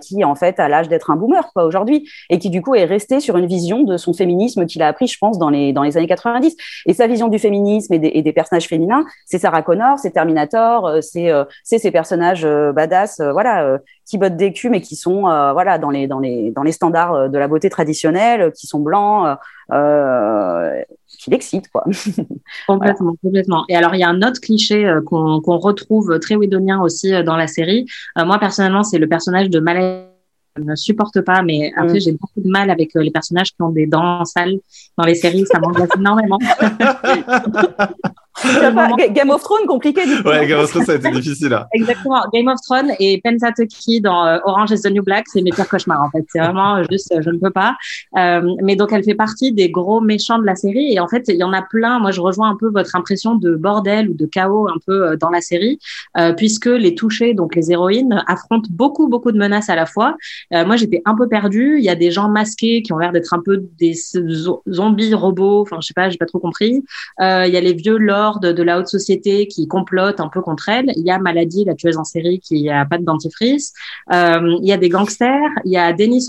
[0.00, 2.84] qui en fait a l'âge d'être un boomer quoi aujourd'hui et qui du coup est
[2.84, 5.82] resté sur une vision de son féminisme qu'il a appris je pense dans les dans
[5.82, 9.38] les années 90 et sa vision du féminisme et des, et des personnages féminins c'est
[9.38, 11.30] Sarah Connor c'est Terminator c'est
[11.62, 16.06] c'est ces personnages badass voilà qui bottent des culs mais qui sont voilà dans les
[16.06, 19.36] dans les dans les standards de la beauté traditionnelle qui sont blancs
[19.72, 21.84] euh, qui l'excite, quoi.
[22.66, 23.64] complètement, complètement.
[23.68, 27.22] Et alors, il y a un autre cliché euh, qu'on retrouve très Whedonien aussi euh,
[27.22, 27.86] dans la série.
[28.16, 30.06] moi, personnellement, c'est le personnage de Malay
[30.56, 32.00] je ne supporte pas, mais après, mm.
[32.00, 34.58] j'ai beaucoup de mal avec les personnages qui ont des dents sales
[34.98, 35.46] dans les séries.
[35.46, 36.38] Ça m'angoisse énormément.
[39.12, 40.28] Game of Thrones compliqué du coup.
[40.28, 41.68] Ouais, Game of Thrones ça a été difficile là.
[41.72, 42.22] Exactement.
[42.32, 45.68] Game of Thrones et Pensatucky dans euh, Orange is the New Black, c'est mes pires
[45.68, 46.24] cauchemars en fait.
[46.28, 47.76] C'est vraiment juste, je ne peux pas.
[48.16, 51.24] Euh, mais donc elle fait partie des gros méchants de la série et en fait
[51.28, 51.98] il y en a plein.
[51.98, 55.16] Moi je rejoins un peu votre impression de bordel ou de chaos un peu euh,
[55.16, 55.78] dans la série,
[56.16, 60.16] euh, puisque les touchés, donc les héroïnes, affrontent beaucoup beaucoup de menaces à la fois.
[60.54, 61.76] Euh, moi j'étais un peu perdue.
[61.78, 63.94] Il y a des gens masqués qui ont l'air d'être un peu des
[64.68, 65.62] zombies robots.
[65.62, 66.82] Enfin je sais pas, j'ai pas trop compris.
[67.20, 70.68] Il y a les vieux lords de, la haute société qui complotent un peu contre
[70.68, 70.86] elle.
[70.96, 73.72] Il y a Maladie, la tueuse en série, qui a pas de dentifrice.
[74.12, 75.50] Euh, il y a des gangsters.
[75.64, 76.26] Il y a Denis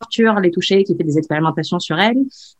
[0.00, 2.18] Torture, les touchés, qui fait des expérimentations sur elle.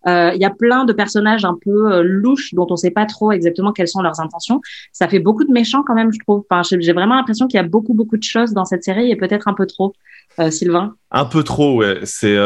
[0.09, 3.07] Euh, il y a plein de personnages un peu euh, louches dont on sait pas
[3.07, 4.61] trop exactement quelles sont leurs intentions.
[4.93, 6.45] Ça fait beaucoup de méchants quand même, je trouve.
[6.51, 9.17] Enfin, j'ai vraiment l'impression qu'il y a beaucoup beaucoup de choses dans cette série et
[9.17, 9.93] peut-être un peu trop.
[10.51, 10.97] Sylvain?
[11.13, 12.01] Un peu trop, ouais.
[12.03, 12.37] C'est,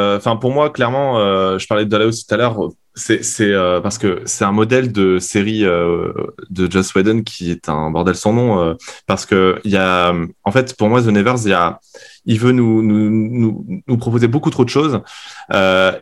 [0.43, 1.15] pour moi, clairement,
[1.57, 5.19] je parlais de Dallas tout à l'heure c'est euh, parce que c'est un modèle de
[5.19, 6.13] série euh,
[6.51, 8.75] de Joss Whedon qui est un bordel sans nom euh,
[9.07, 10.13] parce que il y a
[10.45, 11.81] en fait pour moi The Nevers il y a
[12.27, 15.01] il veut nous nous, nous, nous proposer beaucoup trop de choses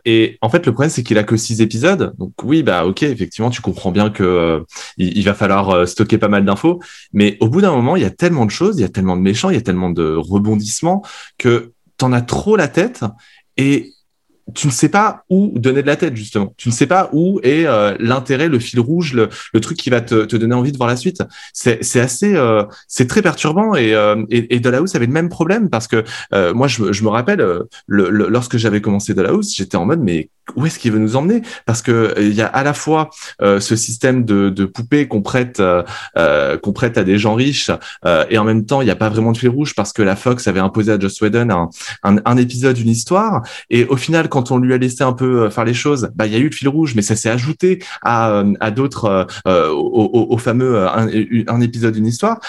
[0.05, 3.03] et en fait le problème c'est qu'il a que six épisodes donc oui bah ok
[3.03, 4.63] effectivement tu comprends bien que
[4.97, 6.79] il, il, va falloir stocker pas mal d'infos
[7.13, 9.15] mais au bout d'un moment il y a tellement de choses il y a tellement
[9.15, 11.03] de méchants il y a tellement de rebondissements
[11.37, 13.03] que t'en as trop la tête
[13.57, 13.93] et
[14.53, 16.53] tu ne sais pas où donner de la tête justement.
[16.57, 19.89] Tu ne sais pas où est euh, l'intérêt, le fil rouge, le, le truc qui
[19.89, 21.21] va te, te, donner envie de voir la suite.
[21.53, 25.69] C'est, assez, euh, c'est très perturbant et, euh, et, et Dollhouse avait le même problème
[25.69, 27.45] parce que euh, moi je, je, me rappelle
[27.87, 31.41] le, lorsque j'avais commencé Dollhouse, j'étais en mode mais où est-ce qu'il veut nous emmener?
[31.65, 33.09] Parce que il y a à la fois
[33.41, 35.61] ce système de, de poupées qu'on prête
[36.15, 37.69] qu'on prête à des gens riches
[38.29, 40.15] et en même temps il n'y a pas vraiment de fil rouge parce que la
[40.15, 41.69] Fox avait imposé à Joss Whedon un,
[42.03, 45.49] un, un épisode, une histoire et au final on lui a laissé un peu euh,
[45.49, 47.83] faire les choses, bah il y a eu le fil rouge, mais ça s'est ajouté
[48.01, 52.39] à, euh, d'autres, euh, au, fameux un, épisode d'une histoire,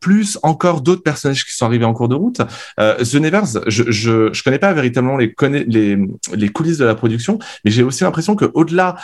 [0.00, 2.40] plus encore d'autres personnages qui sont arrivés en cours de route.
[2.78, 5.34] The Nevers, je, je je connais pas véritablement les
[5.66, 5.98] les
[6.34, 8.96] les coulisses de la production, mais j'ai aussi l'impression que au-delà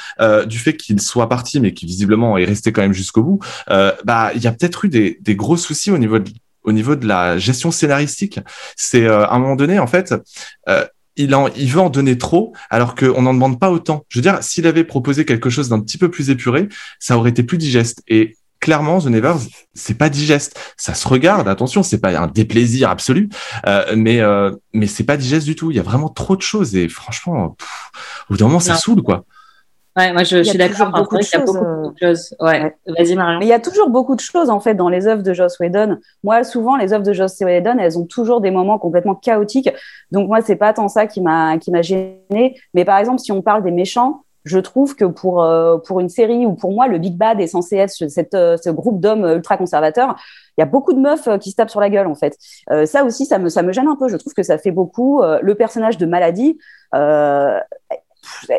[0.47, 4.31] du fait qu'il soit parti, mais qui visiblement est resté quand même jusqu'au bout, bah
[4.35, 6.31] il y a peut-être eu des des gros soucis au niveau de
[6.63, 8.41] au niveau de la gestion scénaristique.
[8.77, 10.15] C'est à un moment donné, en fait,
[11.19, 14.05] il, en, il veut en donner trop, alors qu'on n'en demande pas autant.
[14.09, 17.31] Je veux dire, s'il avait proposé quelque chose d'un petit peu plus épuré, ça aurait
[17.31, 18.03] été plus digeste.
[18.09, 19.39] Et clairement, The Nevers,
[19.75, 20.59] c'est pas digeste.
[20.77, 23.29] Ça se regarde, attention, c'est pas un déplaisir absolu,
[23.67, 25.71] euh, mais euh, mais c'est pas digeste du tout.
[25.71, 27.57] Il y a vraiment trop de choses et franchement, au
[28.31, 29.25] bout d'un moment, ça saoule quoi.
[29.97, 30.91] Ouais, moi je, je suis d'accord.
[30.93, 32.35] Beaucoup de il y a beaucoup de choses.
[32.41, 32.63] Ouais.
[32.63, 32.77] ouais.
[32.87, 33.39] Vas-y Marion.
[33.41, 35.59] Mais il y a toujours beaucoup de choses en fait dans les œuvres de Joss
[35.59, 35.99] Whedon.
[36.23, 39.71] Moi, souvent les œuvres de Joss Whedon, elles ont toujours des moments complètement chaotiques.
[40.13, 42.61] Donc moi, c'est pas tant ça qui m'a qui m'a gêné.
[42.75, 46.09] Mais par exemple, si on parle des méchants, je trouve que pour euh, pour une
[46.09, 49.01] série où pour moi le Big Bad est censé être ce, cette, euh, ce groupe
[49.01, 50.15] d'hommes ultra conservateurs,
[50.57, 52.37] il y a beaucoup de meufs euh, qui se tapent sur la gueule en fait.
[52.71, 54.09] Euh, ça aussi, ça me ça me gêne un peu.
[54.09, 55.23] Je trouve que ça fait beaucoup.
[55.23, 56.59] Euh, le personnage de Maladie.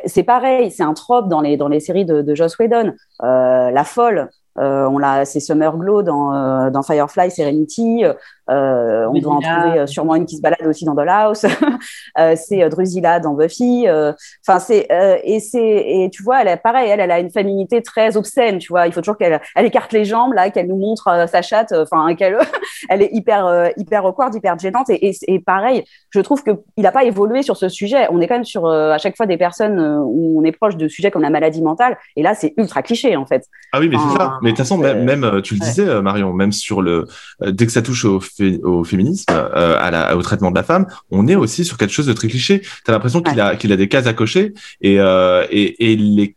[0.06, 2.94] C'est pareil, c'est un trope dans les, dans les séries de, de Joss Whedon.
[3.24, 8.04] Euh, la folle, euh, on l'a, c'est Summer Glow dans, euh, dans Firefly, Serenity.
[8.50, 11.46] Euh, on doit en trouver sûrement une qui se balade aussi dans Dollhouse.
[12.20, 13.86] euh, c'est Drusilla dans Buffy.
[13.90, 14.88] Enfin, c'est
[15.24, 18.58] et c'est et tu vois, elle est pareil, elle, elle a une féminité très obscène.
[18.58, 21.42] Tu vois, il faut toujours qu'elle elle écarte les jambes là, qu'elle nous montre sa
[21.42, 21.74] chatte.
[21.74, 22.38] Enfin, qu'elle
[22.90, 24.90] elle est hyper hyper awkward, hyper gênante.
[24.90, 28.08] Et, et, et pareil, je trouve que il n'a pas évolué sur ce sujet.
[28.10, 30.88] On est quand même sur à chaque fois des personnes où on est proche de
[30.88, 31.98] sujets comme la maladie mentale.
[32.16, 33.46] Et là, c'est ultra cliché en fait.
[33.74, 34.40] Ah oui, mais c'est ça.
[34.42, 36.02] Mais de toute façon, même, même tu le disais, ouais.
[36.02, 37.06] Marion, même sur le
[37.46, 38.20] dès que ça touche au,
[38.64, 41.94] au féminisme, euh, à la, au traitement de la femme, on est aussi sur quelque
[41.94, 42.62] chose de très cliché.
[42.86, 46.36] T'as l'impression qu'il a qu'il a des cases à cocher et euh, et, et les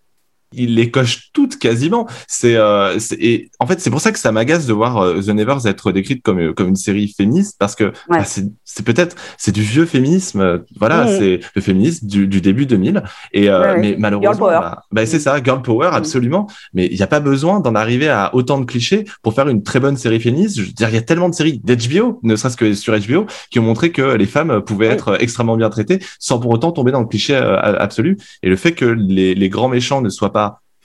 [0.55, 2.07] il les coche toutes quasiment.
[2.27, 5.29] C'est euh, et en fait c'est pour ça que ça m'agace de voir euh, The
[5.29, 7.93] Nevers être décrite comme comme une série féministe parce que ouais.
[8.09, 10.63] bah, c'est peut-être c'est du vieux féminisme.
[10.79, 11.19] Voilà, mmh.
[11.19, 15.21] c'est le féminisme du, du, début 2000 et euh, ouais, mais malheureusement bah, bah, c'est
[15.21, 16.47] ça, girl power absolument.
[16.75, 19.63] Mais il n'y a pas besoin d'en arriver à autant de clichés pour faire une
[19.63, 20.59] très bonne série féministe.
[20.59, 23.27] Je veux dire, il y a tellement de séries d'HBO, ne serait-ce que sur HBO,
[23.51, 24.95] qui ont montré que les femmes pouvaient oui.
[24.95, 28.19] être extrêmement bien traitées sans pour autant tomber dans le cliché absolu.
[28.43, 30.42] Et le fait que les, les grands méchants ne soient pas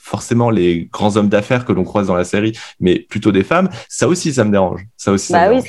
[0.08, 3.70] forcément les grands hommes d'affaires que l'on croise dans la série, mais plutôt des femmes.
[3.90, 4.86] Ça aussi, ça me dérange.
[4.96, 5.34] Ça aussi.
[5.34, 5.62] Bah oui,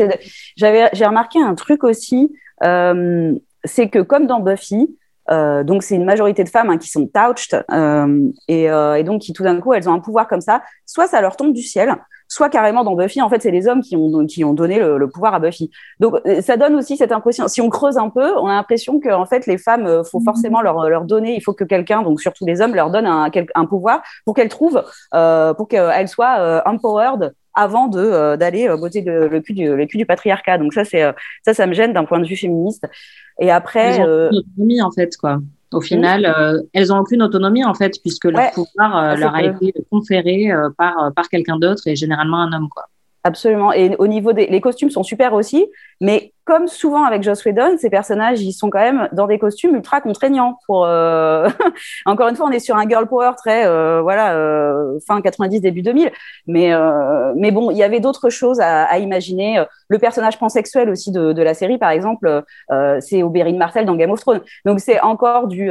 [0.57, 2.33] j'avais j'ai remarqué un truc aussi,
[2.64, 4.94] euh, c'est que comme dans Buffy.
[5.31, 9.20] Euh, donc c'est une majorité de femmes hein, qui sont touched euh, et, et, donc
[9.20, 10.62] qui tout d'un coup elles ont un pouvoir comme ça.
[10.87, 11.94] Soit ça leur tombe du ciel,
[12.28, 14.98] soit carrément dans Buffy, en fait, c'est les hommes qui ont, qui ont donné le,
[14.98, 15.70] le, pouvoir à Buffy.
[15.98, 17.48] Donc, ça donne aussi cette impression.
[17.48, 20.20] Si on creuse un peu, on a l'impression que, en fait, les femmes, euh, faut
[20.20, 23.30] forcément leur, leur donner, il faut que quelqu'un, donc surtout les hommes, leur donne un,
[23.54, 28.68] un pouvoir pour qu'elles trouvent, euh, pour qu'elles soient euh, empowered avant de euh, d'aller
[28.78, 30.58] botter le, le, cul du, le cul du patriarcat.
[30.58, 31.02] Donc ça, c'est
[31.44, 32.86] ça, ça me gêne d'un point de vue féministe.
[33.40, 34.30] Et après, euh...
[34.30, 35.38] autonomie en fait, quoi.
[35.72, 39.35] Au final, euh, elles ont aucune autonomie en fait, puisque leur ouais, pouvoir euh, leur
[39.35, 42.85] a été conféré euh, par par quelqu'un d'autre et généralement un homme, quoi.
[43.24, 43.72] Absolument.
[43.72, 45.66] Et au niveau des les costumes sont super aussi,
[46.00, 49.74] mais comme souvent avec Joss Whedon, ces personnages, ils sont quand même dans des costumes
[49.74, 50.58] ultra contraignants.
[50.64, 51.46] Pour euh...
[52.06, 55.61] encore une fois, on est sur un girl power très euh, voilà euh, fin 90
[55.61, 56.11] début 2000,
[56.46, 56.72] mais
[57.37, 59.62] mais bon, il y avait d'autres choses à, imaginer.
[59.88, 62.42] Le personnage pansexuel aussi de, la série, par exemple,
[63.00, 64.40] c'est Oberyn Martell dans Game of Thrones.
[64.64, 65.70] Donc c'est encore du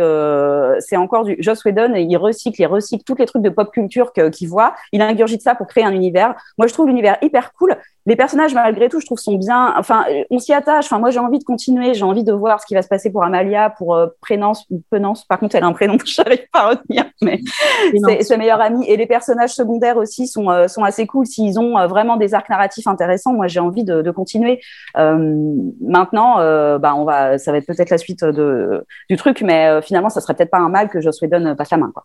[0.80, 1.96] c'est encore du Joss Whedon.
[1.96, 4.76] Il recycle, il recycle tous les trucs de pop culture qu'il voit.
[4.92, 6.36] Il ingurgite ça pour créer un univers.
[6.60, 7.76] Moi, je trouve l'univers hyper cool
[8.08, 9.74] les personnages, malgré tout, je trouve, sont bien.
[9.78, 11.94] Enfin, on s'y Enfin, moi, j'ai envie de continuer.
[11.94, 14.82] J'ai envie de voir ce qui va se passer pour Amalia, pour euh, Prénance ou
[14.90, 15.26] Penance.
[15.26, 17.40] Par contre, elle a un prénom que je n'arrive pas à retenir, mais
[18.06, 18.86] c'est sa meilleure amie.
[18.88, 21.26] Et les personnages secondaires aussi sont, euh, sont assez cool.
[21.26, 24.60] S'ils ont euh, vraiment des arcs narratifs intéressants, moi, j'ai envie de, de continuer.
[24.98, 26.38] Euh, maintenant,
[26.80, 30.22] bah, on va, ça va être peut-être la suite de, du truc, mais finalement, ça
[30.22, 32.04] serait peut-être pas un mal que Joss Whedon passe la main, quoi.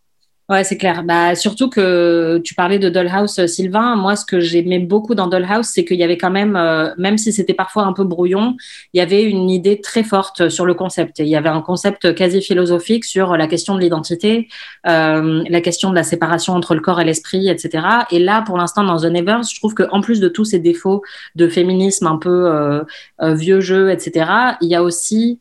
[0.48, 1.04] Ouais, c'est clair.
[1.04, 3.94] Bah, surtout que tu parlais de Dollhouse, Sylvain.
[3.94, 7.16] Moi, ce que j'aimais beaucoup dans Dollhouse, c'est qu'il y avait quand même, euh, même
[7.16, 8.56] si c'était parfois un peu brouillon,
[8.92, 11.20] il y avait une idée très forte sur le concept.
[11.20, 14.48] Il y avait un concept quasi philosophique sur la question de l'identité,
[14.88, 17.86] euh, la question de la séparation entre le corps et l'esprit, etc.
[18.10, 21.02] Et là, pour l'instant, dans The Nevers, je trouve qu'en plus de tous ces défauts
[21.36, 22.82] de féminisme un peu euh,
[23.20, 24.26] vieux jeu, etc.,
[24.60, 25.38] il y a aussi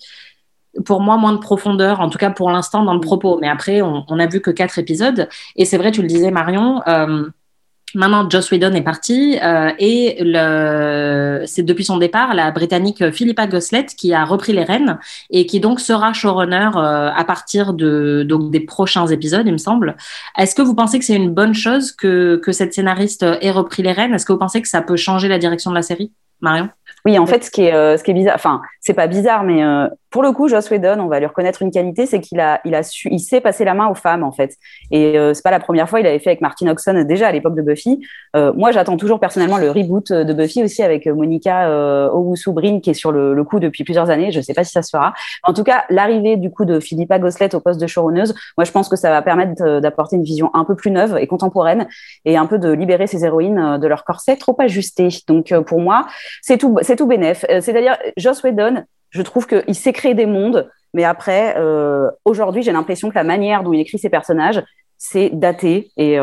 [0.85, 3.37] pour moi moins de profondeur, en tout cas pour l'instant dans le propos.
[3.41, 5.27] Mais après, on, on a vu que quatre épisodes.
[5.55, 7.25] Et c'est vrai, tu le disais Marion, euh,
[7.93, 13.47] maintenant Joss Whedon est parti euh, et le, c'est depuis son départ la Britannique Philippa
[13.47, 14.97] Goslett qui a repris les rênes
[15.29, 19.57] et qui donc sera showrunner euh, à partir de donc des prochains épisodes, il me
[19.57, 19.97] semble.
[20.37, 23.83] Est-ce que vous pensez que c'est une bonne chose que que cette scénariste ait repris
[23.83, 24.13] les rênes?
[24.13, 26.69] Est-ce que vous pensez que ça peut changer la direction de la série, Marion?
[27.03, 29.63] Oui, en fait, ce qui est, ce qui est bizarre, enfin, c'est pas bizarre, mais
[29.63, 32.59] euh, pour le coup, Joss Whedon, on va lui reconnaître une qualité, c'est qu'il a,
[32.65, 34.57] il a su, il sait passer la main aux femmes, en fait.
[34.91, 37.31] Et euh, c'est pas la première fois, il avait fait avec Martin Oxon déjà à
[37.31, 38.01] l'époque de Buffy.
[38.35, 42.89] Euh, moi, j'attends toujours personnellement le reboot de Buffy aussi avec Monica euh, Owusu-Brin qui
[42.89, 44.31] est sur le, coup depuis plusieurs années.
[44.33, 45.13] Je sais pas si ça se fera.
[45.43, 48.71] En tout cas, l'arrivée du coup de Philippa Goslett au poste de showrunneuse, moi, je
[48.71, 51.87] pense que ça va permettre d'apporter une vision un peu plus neuve et contemporaine
[52.25, 55.07] et un peu de libérer ces héroïnes de leur corset trop ajusté.
[55.27, 56.05] Donc, pour moi,
[56.41, 57.45] c'est tout, c'est tout bénef.
[57.61, 58.80] C'est-à-dire, Joss Whedon,
[59.11, 63.23] je trouve qu'il sait créer des mondes, mais après, euh, aujourd'hui, j'ai l'impression que la
[63.23, 64.61] manière dont il écrit ses personnages,
[64.97, 65.91] c'est daté.
[65.97, 66.17] Et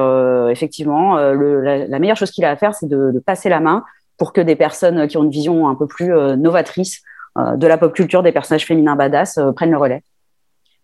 [0.51, 3.85] effectivement, la, meilleure chose qu'il a à faire, c'est de, de, passer la main
[4.19, 7.03] pour que des personnes qui ont une vision un peu plus novatrice
[7.37, 10.05] de la pop culture, des personnages féminins badass, prennent le relais.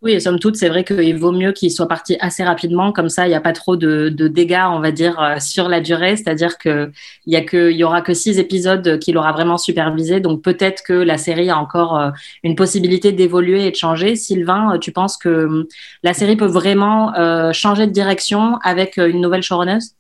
[0.05, 3.09] Oui, et somme toute, c'est vrai qu'il vaut mieux qu'il soit parti assez rapidement, comme
[3.09, 6.15] ça, il n'y a pas trop de, dégâts, on va dire, euh, sur la durée.
[6.17, 6.93] C'est-à-dire qu'il
[7.27, 10.93] y a que, y aura que six épisodes qu'il aura vraiment supervisé, donc peut-être que
[10.93, 12.11] la série a encore euh,
[12.43, 14.15] une possibilité d'évoluer et de changer.
[14.15, 15.67] Sylvain, tu penses que hum,
[16.03, 19.93] la série peut vraiment euh, changer de direction avec une nouvelle showrunneuse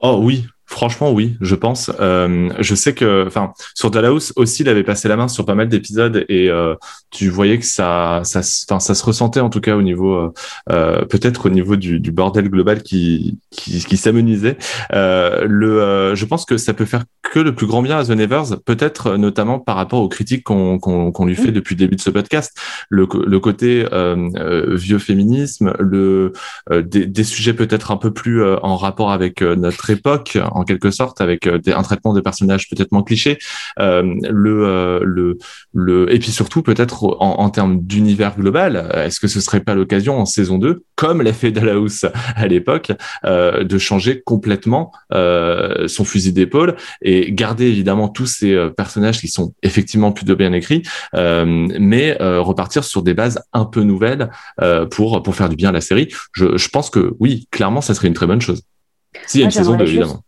[0.00, 1.92] Oh oui, Franchement, oui, je pense.
[2.00, 5.54] Euh, je sais que, enfin, sur Dallas aussi, il avait passé la main sur pas
[5.54, 6.74] mal d'épisodes et euh,
[7.10, 10.32] tu voyais que ça, ça, se ressentait en tout cas au niveau, euh,
[10.70, 14.58] euh peut-être au niveau du, du, bordel global qui, qui, qui s'amenuisait.
[14.92, 18.04] Euh, le, euh, je pense que ça peut faire que le plus grand bien à
[18.04, 21.96] The Nevers, peut-être notamment par rapport aux critiques qu'on qu'on lui fait depuis le début
[21.96, 22.56] de ce podcast,
[22.88, 23.84] le, le côté
[24.74, 26.32] vieux féminisme, le
[26.70, 31.20] des, des sujets peut-être un peu plus en rapport avec notre époque en quelque sorte,
[31.20, 33.38] avec euh, des, un traitement de personnages peut-être moins cliché.
[33.78, 35.38] Euh, le, euh, le,
[35.74, 39.74] le, et puis surtout, peut-être en, en termes d'univers global, est-ce que ce serait pas
[39.74, 42.92] l'occasion en saison 2, comme l'a fait Dallas à l'époque,
[43.24, 50.12] de changer complètement son fusil d'épaule et garder évidemment tous ces personnages qui sont effectivement
[50.12, 54.30] plutôt bien écrits, mais repartir sur des bases un peu nouvelles
[54.90, 56.08] pour pour faire du bien à la série.
[56.32, 58.62] Je, je pense que oui, clairement, ça serait une très bonne chose.
[59.26, 60.22] S'il y a une saison 2, évidemment.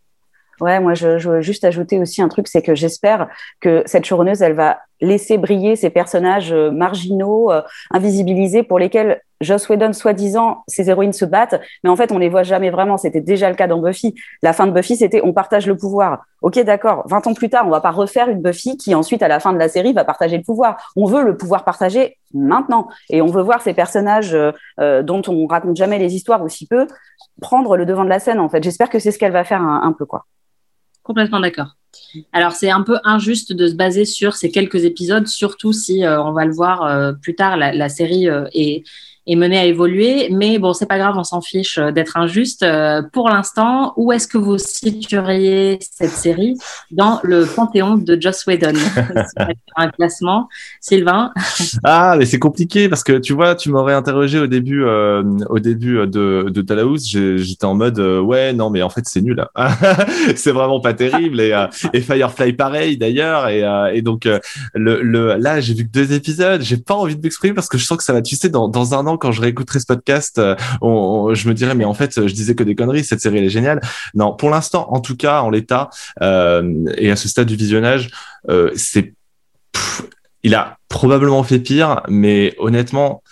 [0.61, 3.29] Ouais, moi, je, veux juste ajouter aussi un truc, c'est que j'espère
[3.61, 9.21] que cette showrunneuse, elle va laisser briller ces personnages euh, marginaux, euh, invisibilisés, pour lesquels
[9.40, 12.97] Joss Whedon, soi-disant, ses héroïnes se battent, mais en fait, on les voit jamais vraiment.
[12.97, 14.16] C'était déjà le cas dans Buffy.
[14.42, 16.25] La fin de Buffy, c'était on partage le pouvoir.
[16.42, 17.05] Ok, d'accord.
[17.07, 19.53] 20 ans plus tard, on va pas refaire une Buffy qui ensuite, à la fin
[19.53, 20.92] de la série, va partager le pouvoir.
[20.97, 24.37] On veut le pouvoir partagé maintenant, et on veut voir ces personnages
[24.81, 26.88] euh, dont on raconte jamais les histoires aussi peu
[27.40, 28.40] prendre le devant de la scène.
[28.40, 30.25] En fait, j'espère que c'est ce qu'elle va faire un, un peu, quoi.
[31.09, 31.75] Complètement d'accord.
[32.35, 36.23] Alors c'est un peu injuste de se baser sur ces quelques épisodes, surtout si euh,
[36.23, 38.85] on va le voir euh, plus tard, la, série euh, est,
[39.29, 40.29] est mené à évoluer.
[40.31, 42.62] Mais bon, c'est pas grave, on s'en fiche euh, d'être injuste.
[42.62, 46.57] Euh, pour l'instant, où est-ce que vous situeriez cette série
[46.91, 48.73] dans le panthéon de Joss Whedon?
[49.77, 50.49] Un classement,
[50.81, 51.33] Sylvain?
[51.85, 55.59] Ah, mais c'est compliqué parce que tu vois, tu m'aurais interrogé au début, euh, au
[55.59, 56.97] début de, de
[57.37, 59.45] j'étais en mode ouais, non, mais en fait c'est nul.
[60.37, 61.55] c'est vraiment pas terrible et,
[61.93, 63.64] et Firefly pareil d'ailleurs et,
[63.95, 64.29] et donc
[64.75, 67.79] le, le là j'ai vu que deux épisodes, j'ai pas envie de m'exprimer parce que
[67.79, 69.87] je sens que ça va, tu sais, dans, dans un an quand je réécouterai ce
[69.87, 70.54] podcast, euh,
[71.35, 73.04] je me dirais mais en fait je disais que des conneries.
[73.04, 73.81] Cette série elle est géniale.
[74.14, 75.90] Non, pour l'instant, en tout cas en l'état
[76.22, 78.11] euh, et à ce stade du visionnage,
[78.48, 79.14] euh, c'est
[80.42, 83.22] il a probablement fait pire, mais honnêtement,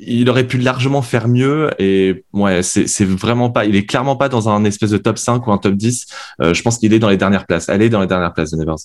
[0.00, 4.28] il aurait pu largement faire mieux et ouais, c'est vraiment pas, il est clairement pas
[4.28, 6.06] dans un espèce de top 5 ou un top 10.
[6.40, 7.68] je pense qu'il est dans les dernières places.
[7.68, 8.76] Elle est dans les dernières places de Nevers.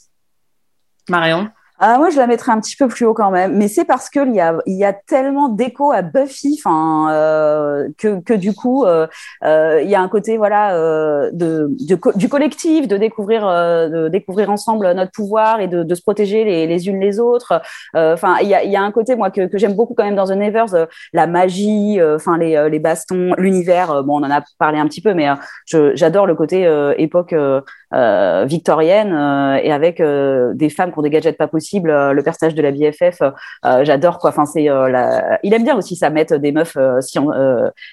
[1.09, 1.49] Marion?
[1.86, 4.10] Ah, moi, je la mettrais un petit peu plus haut quand même, mais c'est parce
[4.10, 9.06] qu'il y a, y a tellement d'écho à Buffy, euh, que, du coup, euh,
[9.43, 15.12] euh, il y a un côté, voilà, du collectif, de découvrir, de découvrir ensemble notre
[15.12, 17.62] pouvoir et de, se protéger les, unes les autres.
[17.93, 20.38] Enfin, il y a, un côté, moi, que, que j'aime beaucoup quand même dans The
[20.38, 24.04] Nevers, la magie, enfin, les, les bastons, l'univers.
[24.06, 25.28] bon, on en a parlé un petit peu, mais
[25.65, 26.63] j'adore le côté
[26.98, 27.36] époque
[28.45, 29.12] victorienne
[29.63, 32.71] et avec des femmes qui ont des gadgets pas possibles euh, le personnage de la
[32.71, 34.29] BFF, euh, j'adore quoi.
[34.29, 36.77] Enfin, c'est euh, il aime bien aussi ça mettre des meufs,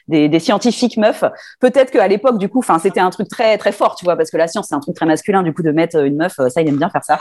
[0.09, 1.25] des, des, scientifiques meufs.
[1.61, 4.31] Peut-être qu'à l'époque, du coup, enfin, c'était un truc très très fort, tu vois, parce
[4.31, 5.43] que la science c'est un truc très masculin.
[5.43, 7.19] Du coup, de mettre une meuf, ça, il aime bien faire ça.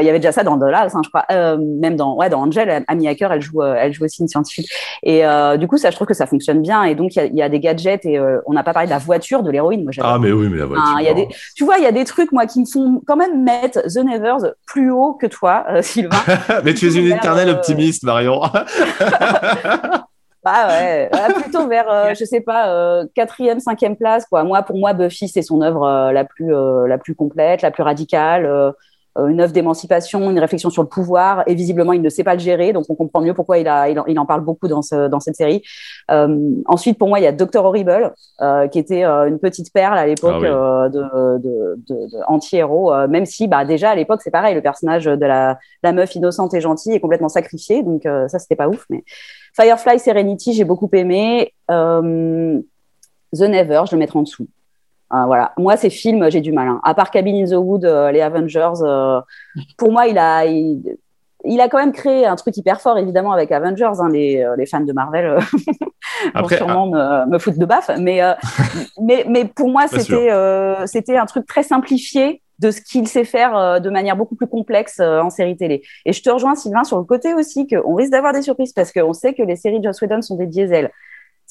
[0.00, 1.24] Il y avait déjà ça dans Dollar, hein, je crois,
[1.58, 4.70] même dans ouais, dans Angel, Amy Hacker, elle joue, elle joue aussi une scientifique.
[5.02, 5.22] Et
[5.58, 6.84] du coup, ça, je trouve que ça fonctionne bien.
[6.84, 8.98] Et donc, il y, y, a des gadgets et on n'a pas parlé de la
[8.98, 9.82] voiture de l'héroïne.
[9.84, 11.00] Moi, ah, mais oui, mais la voiture.
[11.00, 13.16] y a des, tu vois, il y a des trucs moi qui me font quand
[13.16, 16.16] même mettre The Nevers plus haut que toi, Sylvain.
[16.64, 18.42] Mais tu es une éternelle euh, optimiste, Marion.
[20.44, 21.08] Bah ouais,
[21.40, 24.42] plutôt vers, euh, je sais pas, euh, quatrième, cinquième place quoi.
[24.42, 26.52] Moi, pour moi, Buffy, c'est son œuvre la plus
[26.88, 28.74] la plus complète, la plus radicale.
[29.18, 32.32] Euh, une œuvre d'émancipation, une réflexion sur le pouvoir, et visiblement il ne sait pas
[32.32, 35.08] le gérer, donc on comprend mieux pourquoi il, a, il, en, parle beaucoup dans, ce,
[35.08, 35.62] dans cette série.
[36.10, 39.70] Euh, ensuite, pour moi, il y a Doctor Horrible, euh, qui était euh, une petite
[39.72, 44.22] perle à l'époque ah de, de, de, de anti-héros, même si bah, déjà à l'époque
[44.22, 48.04] c'est pareil, le personnage de la, la meuf innocente et gentille est complètement sacrifié, donc
[48.04, 48.86] ça c'était pas ouf.
[48.88, 49.04] Mais
[49.54, 51.52] Firefly Serenity, j'ai beaucoup aimé.
[51.68, 54.46] The Never, je le mettrai en dessous.
[55.14, 55.52] Euh, voilà.
[55.58, 56.68] Moi, ces films, j'ai du mal.
[56.68, 56.80] Hein.
[56.82, 59.20] À part Cabin in the Wood, euh, les Avengers, euh,
[59.76, 63.52] pour moi, il a, il a quand même créé un truc hyper fort, évidemment, avec
[63.52, 64.00] Avengers.
[64.00, 65.38] Hein, les, les, fans de Marvel
[66.34, 67.90] vont sûrement me, me, foutre de baffe.
[67.98, 68.20] Mais,
[69.00, 70.30] mais, mais pour moi, c'était
[70.86, 75.00] c'était un truc très simplifié de ce qu'il sait faire de manière beaucoup plus complexe
[75.00, 75.82] en série télé.
[76.06, 78.92] Et je te rejoins, Sylvain, sur le côté aussi qu'on risque d'avoir des surprises parce
[78.92, 80.90] qu'on sait que les séries de Joss Whedon sont des diesels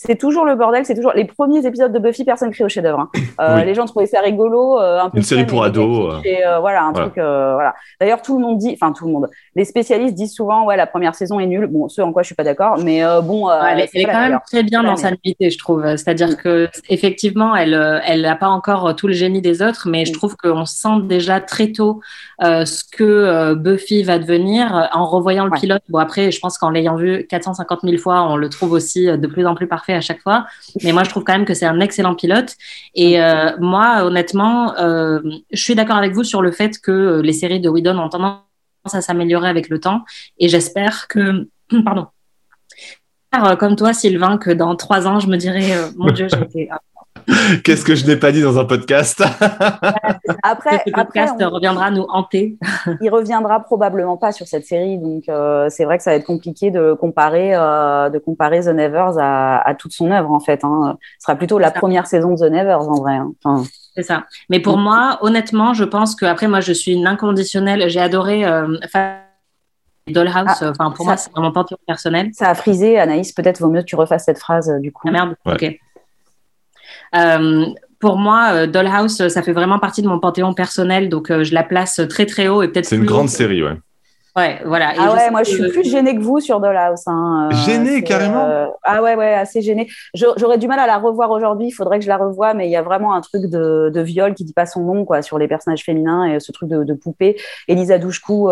[0.04, 3.02] c'est toujours le bordel, c'est toujours les premiers épisodes de Buffy, personne crie au chef-d'œuvre.
[3.02, 3.10] Hein.
[3.40, 6.16] Euh, Les gens trouvaient ça rigolo, euh, un peu une série pour ados.
[6.26, 7.20] Euh, voilà, un truc.
[7.20, 7.76] Euh, voilà.
[8.00, 10.88] D'ailleurs, tout le monde dit, enfin tout le monde, les spécialistes disent souvent, ouais, la
[10.88, 11.68] première saison est nulle.
[11.68, 13.48] Bon, ce en quoi je suis pas d'accord, mais bon.
[13.52, 15.84] elle, est, quand même très bien dans sa nullité, je trouve.
[15.86, 20.14] C'est-à-dire que effectivement, elle, elle n'a pas encore tout le génie des autres, mais je
[20.14, 22.02] trouve qu'on sent déjà très tôt
[22.42, 25.84] ce que Buffy va devenir en revoyant le pilote.
[25.90, 29.28] Bon après, je pense qu'en l'ayant vu 450 000 fois, on le trouve aussi de
[29.28, 30.46] plus en plus parfait à chaque fois.
[30.84, 32.56] Mais moi, je trouve quand même que c'est un excellent pilote.
[32.96, 35.20] Et euh, moi, honnêtement, euh,
[35.52, 38.42] je suis d'accord avec vous sur le fait que les séries de Whedon ont tendance
[38.92, 40.04] à s'améliorer avec le temps.
[40.40, 41.48] Et j'espère que,
[41.86, 42.08] pardon,
[43.60, 46.70] comme toi, Sylvain, que dans trois ans, je me dirais, euh, mon Dieu, j'ai été
[47.64, 49.22] Qu'est-ce que je n'ai pas dit dans un podcast
[50.44, 52.58] Après, ce podcast reviendra nous hanter.
[53.02, 56.26] il reviendra probablement pas sur cette série, donc euh, c'est vrai que ça va être
[56.26, 60.64] compliqué de comparer, euh, de comparer The Nevers à, toute son œuvre en fait.
[60.64, 60.98] Hein.
[61.20, 63.20] Ce sera plutôt la première saison de The Nevers en vrai.
[63.46, 63.64] Hein.
[63.96, 64.26] c'est ça.
[64.50, 67.90] Mais pour moi, honnêtement, je pense que après, moi, je suis une inconditionnelle.
[67.90, 68.46] J'ai adoré.
[68.46, 68.78] Euh,
[70.08, 72.32] Dollhouse, ah, enfin pour moi, c'est vraiment pas personnel.
[72.34, 73.32] Ça a frisé, Anaïs.
[73.34, 75.08] Peut-être vaut mieux que tu refasses cette phrase du coup.
[75.08, 75.36] Ah merde.
[75.46, 75.80] Ok.
[77.16, 77.66] Euh,
[78.00, 81.54] pour moi, euh, Dollhouse, ça fait vraiment partie de mon panthéon personnel, donc euh, je
[81.54, 82.86] la place très très haut et peut-être.
[82.86, 83.78] C'est une grande série, ouais.
[84.34, 84.94] Ouais, voilà.
[84.98, 87.02] ah ouais, moi je suis plus gênée que vous sur Dollhouse.
[87.06, 87.50] Hein.
[87.66, 88.48] Gênée carrément.
[88.82, 89.90] Ah ouais, ouais, assez gênée.
[90.14, 91.68] J'aurais du mal à la revoir aujourd'hui.
[91.68, 94.02] Il faudrait que je la revoie, mais il y a vraiment un truc de, de,
[94.02, 96.86] viol qui dit pas son nom, quoi, sur les personnages féminins et ce truc de,
[96.86, 97.36] de poupée.
[97.68, 98.50] Elisa Douchkou,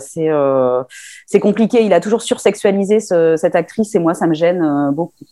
[0.00, 0.28] c'est
[1.26, 1.84] c'est compliqué.
[1.84, 5.24] Il a toujours sursexualisé ce, cette actrice et moi ça me gêne beaucoup.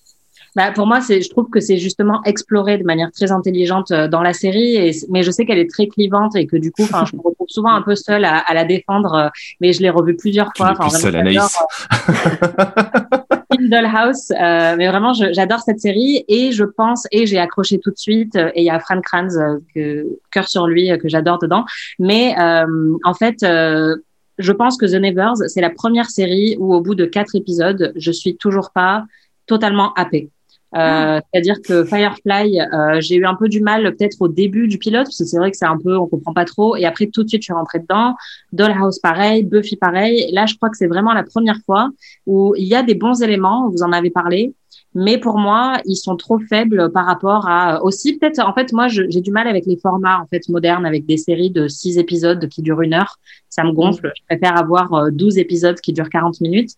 [0.57, 4.09] Bah, pour moi, c'est, je trouve que c'est justement exploré de manière très intelligente euh,
[4.09, 6.83] dans la série, et, mais je sais qu'elle est très clivante et que du coup,
[6.85, 9.29] je me retrouve souvent un peu seule à, à la défendre, euh,
[9.61, 10.73] mais je l'ai revue plusieurs fois.
[10.73, 11.39] Enfin, seule, Anaïs.
[13.61, 17.99] Dollhouse, euh, mais vraiment, j'adore cette série et je pense et j'ai accroché tout de
[17.99, 18.35] suite.
[18.35, 19.39] Et il y a Frank Kranz,
[19.75, 21.67] que cœur sur lui, que j'adore dedans.
[21.99, 26.95] Mais en fait, je pense que The Nevers, c'est la première série où au bout
[26.95, 29.05] de quatre épisodes, je suis toujours pas
[29.47, 30.31] totalement happée.
[30.77, 34.79] Euh, c'est-à-dire que Firefly, euh, j'ai eu un peu du mal peut-être au début du
[34.79, 36.77] pilote, parce que c'est vrai que c'est un peu, on comprend pas trop.
[36.77, 38.15] Et après, tout de suite, je suis rentrée dedans.
[38.53, 39.43] Dollhouse, pareil.
[39.43, 40.31] Buffy, pareil.
[40.33, 41.91] Là, je crois que c'est vraiment la première fois
[42.27, 44.55] où il y a des bons éléments, vous en avez parlé.
[44.95, 48.41] Mais pour moi, ils sont trop faibles par rapport à aussi peut-être.
[48.41, 51.51] En fait, moi, j'ai du mal avec les formats en fait modernes, avec des séries
[51.51, 53.19] de six épisodes qui durent une heure.
[53.49, 54.13] Ça me gonfle.
[54.17, 56.73] Je préfère avoir 12 euh, épisodes qui durent 40 minutes.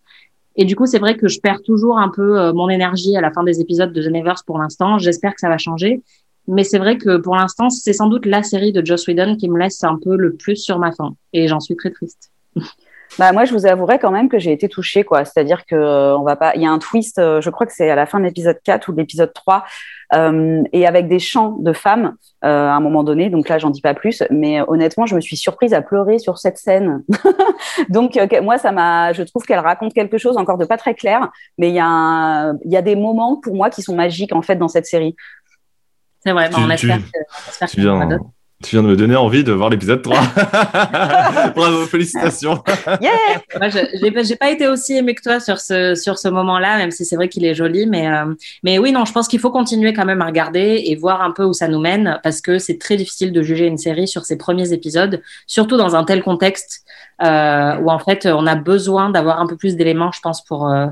[0.56, 3.20] Et du coup, c'est vrai que je perds toujours un peu euh, mon énergie à
[3.20, 4.98] la fin des épisodes de The Nevers pour l'instant.
[4.98, 6.02] J'espère que ça va changer.
[6.48, 9.48] Mais c'est vrai que pour l'instant, c'est sans doute la série de Joss Whedon qui
[9.48, 11.14] me laisse un peu le plus sur ma faim.
[11.32, 12.30] Et j'en suis très triste.
[13.18, 15.24] Bah moi, je vous avouerai quand même que j'ai été touchée, quoi.
[15.24, 16.54] C'est-à-dire que euh, on va pas.
[16.54, 17.18] Il y a un twist.
[17.18, 19.64] Euh, je crois que c'est à la fin de l'épisode 4 ou de l'épisode 3,
[20.14, 23.28] euh, et avec des chants de femmes euh, à un moment donné.
[23.28, 24.22] Donc là, j'en dis pas plus.
[24.30, 27.02] Mais honnêtement, je me suis surprise à pleurer sur cette scène.
[27.90, 29.12] donc moi, ça m'a.
[29.12, 32.52] Je trouve qu'elle raconte quelque chose encore de pas très clair, mais il y a
[32.64, 35.16] il y a des moments pour moi qui sont magiques en fait dans cette série.
[36.24, 36.50] C'est vrai.
[36.56, 37.66] on espère que.
[37.66, 38.18] Tu viens
[38.70, 40.16] de me donner envie de voir l'épisode 3.
[41.56, 42.62] Bravo, félicitations.
[43.00, 43.10] yeah
[43.58, 43.68] Moi,
[44.22, 47.16] j'ai pas été aussi aimé que toi sur ce, sur ce moment-là, même si c'est
[47.16, 47.86] vrai qu'il est joli.
[47.86, 50.96] Mais, euh, mais oui, non, je pense qu'il faut continuer quand même à regarder et
[50.96, 53.78] voir un peu où ça nous mène parce que c'est très difficile de juger une
[53.78, 56.81] série sur ses premiers épisodes, surtout dans un tel contexte
[57.22, 60.68] euh, où en fait on a besoin d'avoir un peu plus d'éléments, je pense, pour
[60.68, 60.86] euh,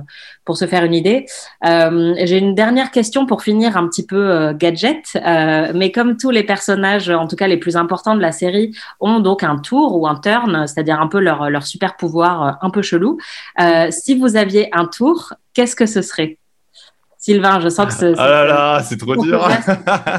[0.45, 1.27] pour se faire une idée.
[1.67, 6.17] Euh, J'ai une dernière question pour finir un petit peu euh, gadget, euh, mais comme
[6.17, 9.59] tous les personnages, en tout cas les plus importants de la série, ont donc un
[9.59, 13.19] tour ou un turn, c'est-à-dire un peu leur leur super pouvoir un peu chelou.
[13.91, 16.40] si vous aviez un tour, qu'est-ce que ce serait?
[17.31, 18.13] Sylvain, je sens que c'est.
[18.19, 19.49] Ah là là, c'est trop dur.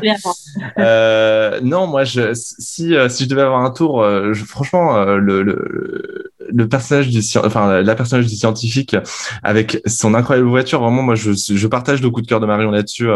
[0.78, 5.03] euh, non, moi, je, si, euh, si je devais avoir un tour, euh, je, franchement,
[5.03, 8.95] le, le, le, personnage du, enfin, la personnage du scientifique
[9.43, 12.72] avec son incroyable voiture, vraiment, moi, je, je partage le coup de cœur de Marion
[12.72, 13.08] là-dessus.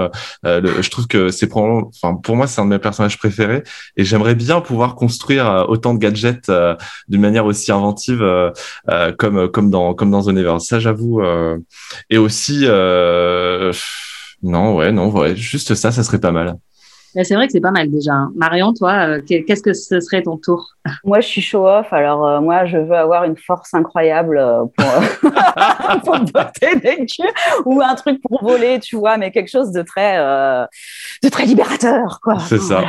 [0.44, 3.64] je trouve que c'est pour, enfin, pour moi, c'est un de mes personnages préférés
[3.98, 6.52] et j'aimerais bien pouvoir construire autant de gadgets
[7.08, 8.24] d'une manière aussi inventive
[9.18, 10.60] comme, comme dans, comme dans The Never.
[10.60, 11.22] Ça, j'avoue.
[12.10, 12.66] et aussi,
[14.44, 16.58] non, ouais, non, ouais, juste ça, ça serait pas mal.
[17.24, 18.14] C'est vrai que c'est pas mal déjà.
[18.14, 18.32] Hein.
[18.36, 20.76] Marion, toi, euh, qu'est-ce que ce serait ton tour?
[21.04, 21.92] Moi, je suis show-off.
[21.92, 25.32] Alors, euh, moi, je veux avoir une force incroyable euh, pour,
[26.04, 29.82] pour botter des queues ou un truc pour voler, tu vois, mais quelque chose de
[29.82, 32.40] très, de très libérateur, quoi.
[32.40, 32.84] C'est ça.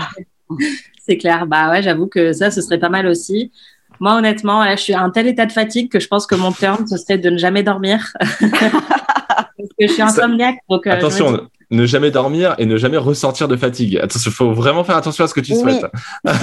[1.06, 1.46] C'est clair.
[1.46, 3.52] Bah ouais, j'avoue que ça, ce serait pas mal aussi.
[4.00, 6.34] Moi, honnêtement, là, je suis à un tel état de fatigue que je pense que
[6.34, 8.12] mon turn, ce serait de ne jamais dormir.
[8.20, 10.58] Parce que je suis insomniaque.
[10.68, 14.00] Donc, Attention, ne jamais dormir et ne jamais ressentir de fatigue.
[14.02, 15.84] Il faut vraiment faire attention à ce que tu souhaites.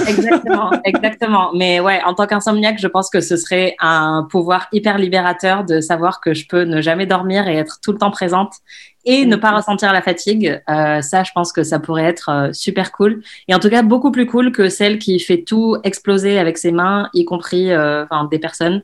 [0.06, 1.50] exactement, exactement.
[1.54, 5.80] Mais ouais, en tant qu'insomniaque, je pense que ce serait un pouvoir hyper libérateur de
[5.80, 8.52] savoir que je peux ne jamais dormir et être tout le temps présente
[9.04, 10.62] et ne pas ressentir la fatigue.
[10.68, 13.22] Euh, ça, je pense que ça pourrait être euh, super cool.
[13.48, 16.72] Et en tout cas, beaucoup plus cool que celle qui fait tout exploser avec ses
[16.72, 18.82] mains, y compris euh, des personnes,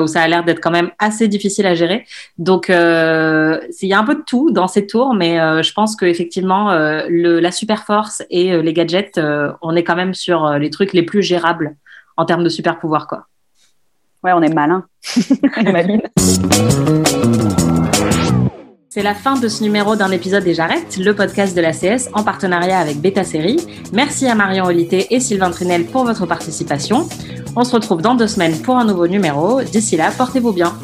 [0.00, 2.06] où ça a l'air d'être quand même assez difficile à gérer.
[2.38, 6.70] Donc, il y a un peu de tout dans ces tours, mais je pense qu'effectivement,
[7.08, 9.20] la super force et les gadgets,
[9.62, 11.76] on est quand même sur les trucs les plus gérables
[12.16, 13.26] en termes de super pouvoir, quoi.
[14.24, 14.86] Ouais, on est malin.
[15.56, 15.72] on est
[18.96, 22.08] C'est la fin de ce numéro d'un épisode des J'arrête, le podcast de la CS
[22.14, 23.58] en partenariat avec Beta Série.
[23.92, 27.06] Merci à Marion Olité et Sylvain Trinel pour votre participation.
[27.56, 29.60] On se retrouve dans deux semaines pour un nouveau numéro.
[29.60, 30.74] D'ici là, portez-vous bien.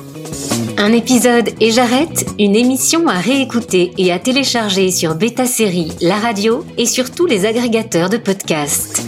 [0.77, 6.17] Un épisode et j'arrête, une émission à réécouter et à télécharger sur Beta Série, la
[6.17, 9.07] radio et sur tous les agrégateurs de podcasts.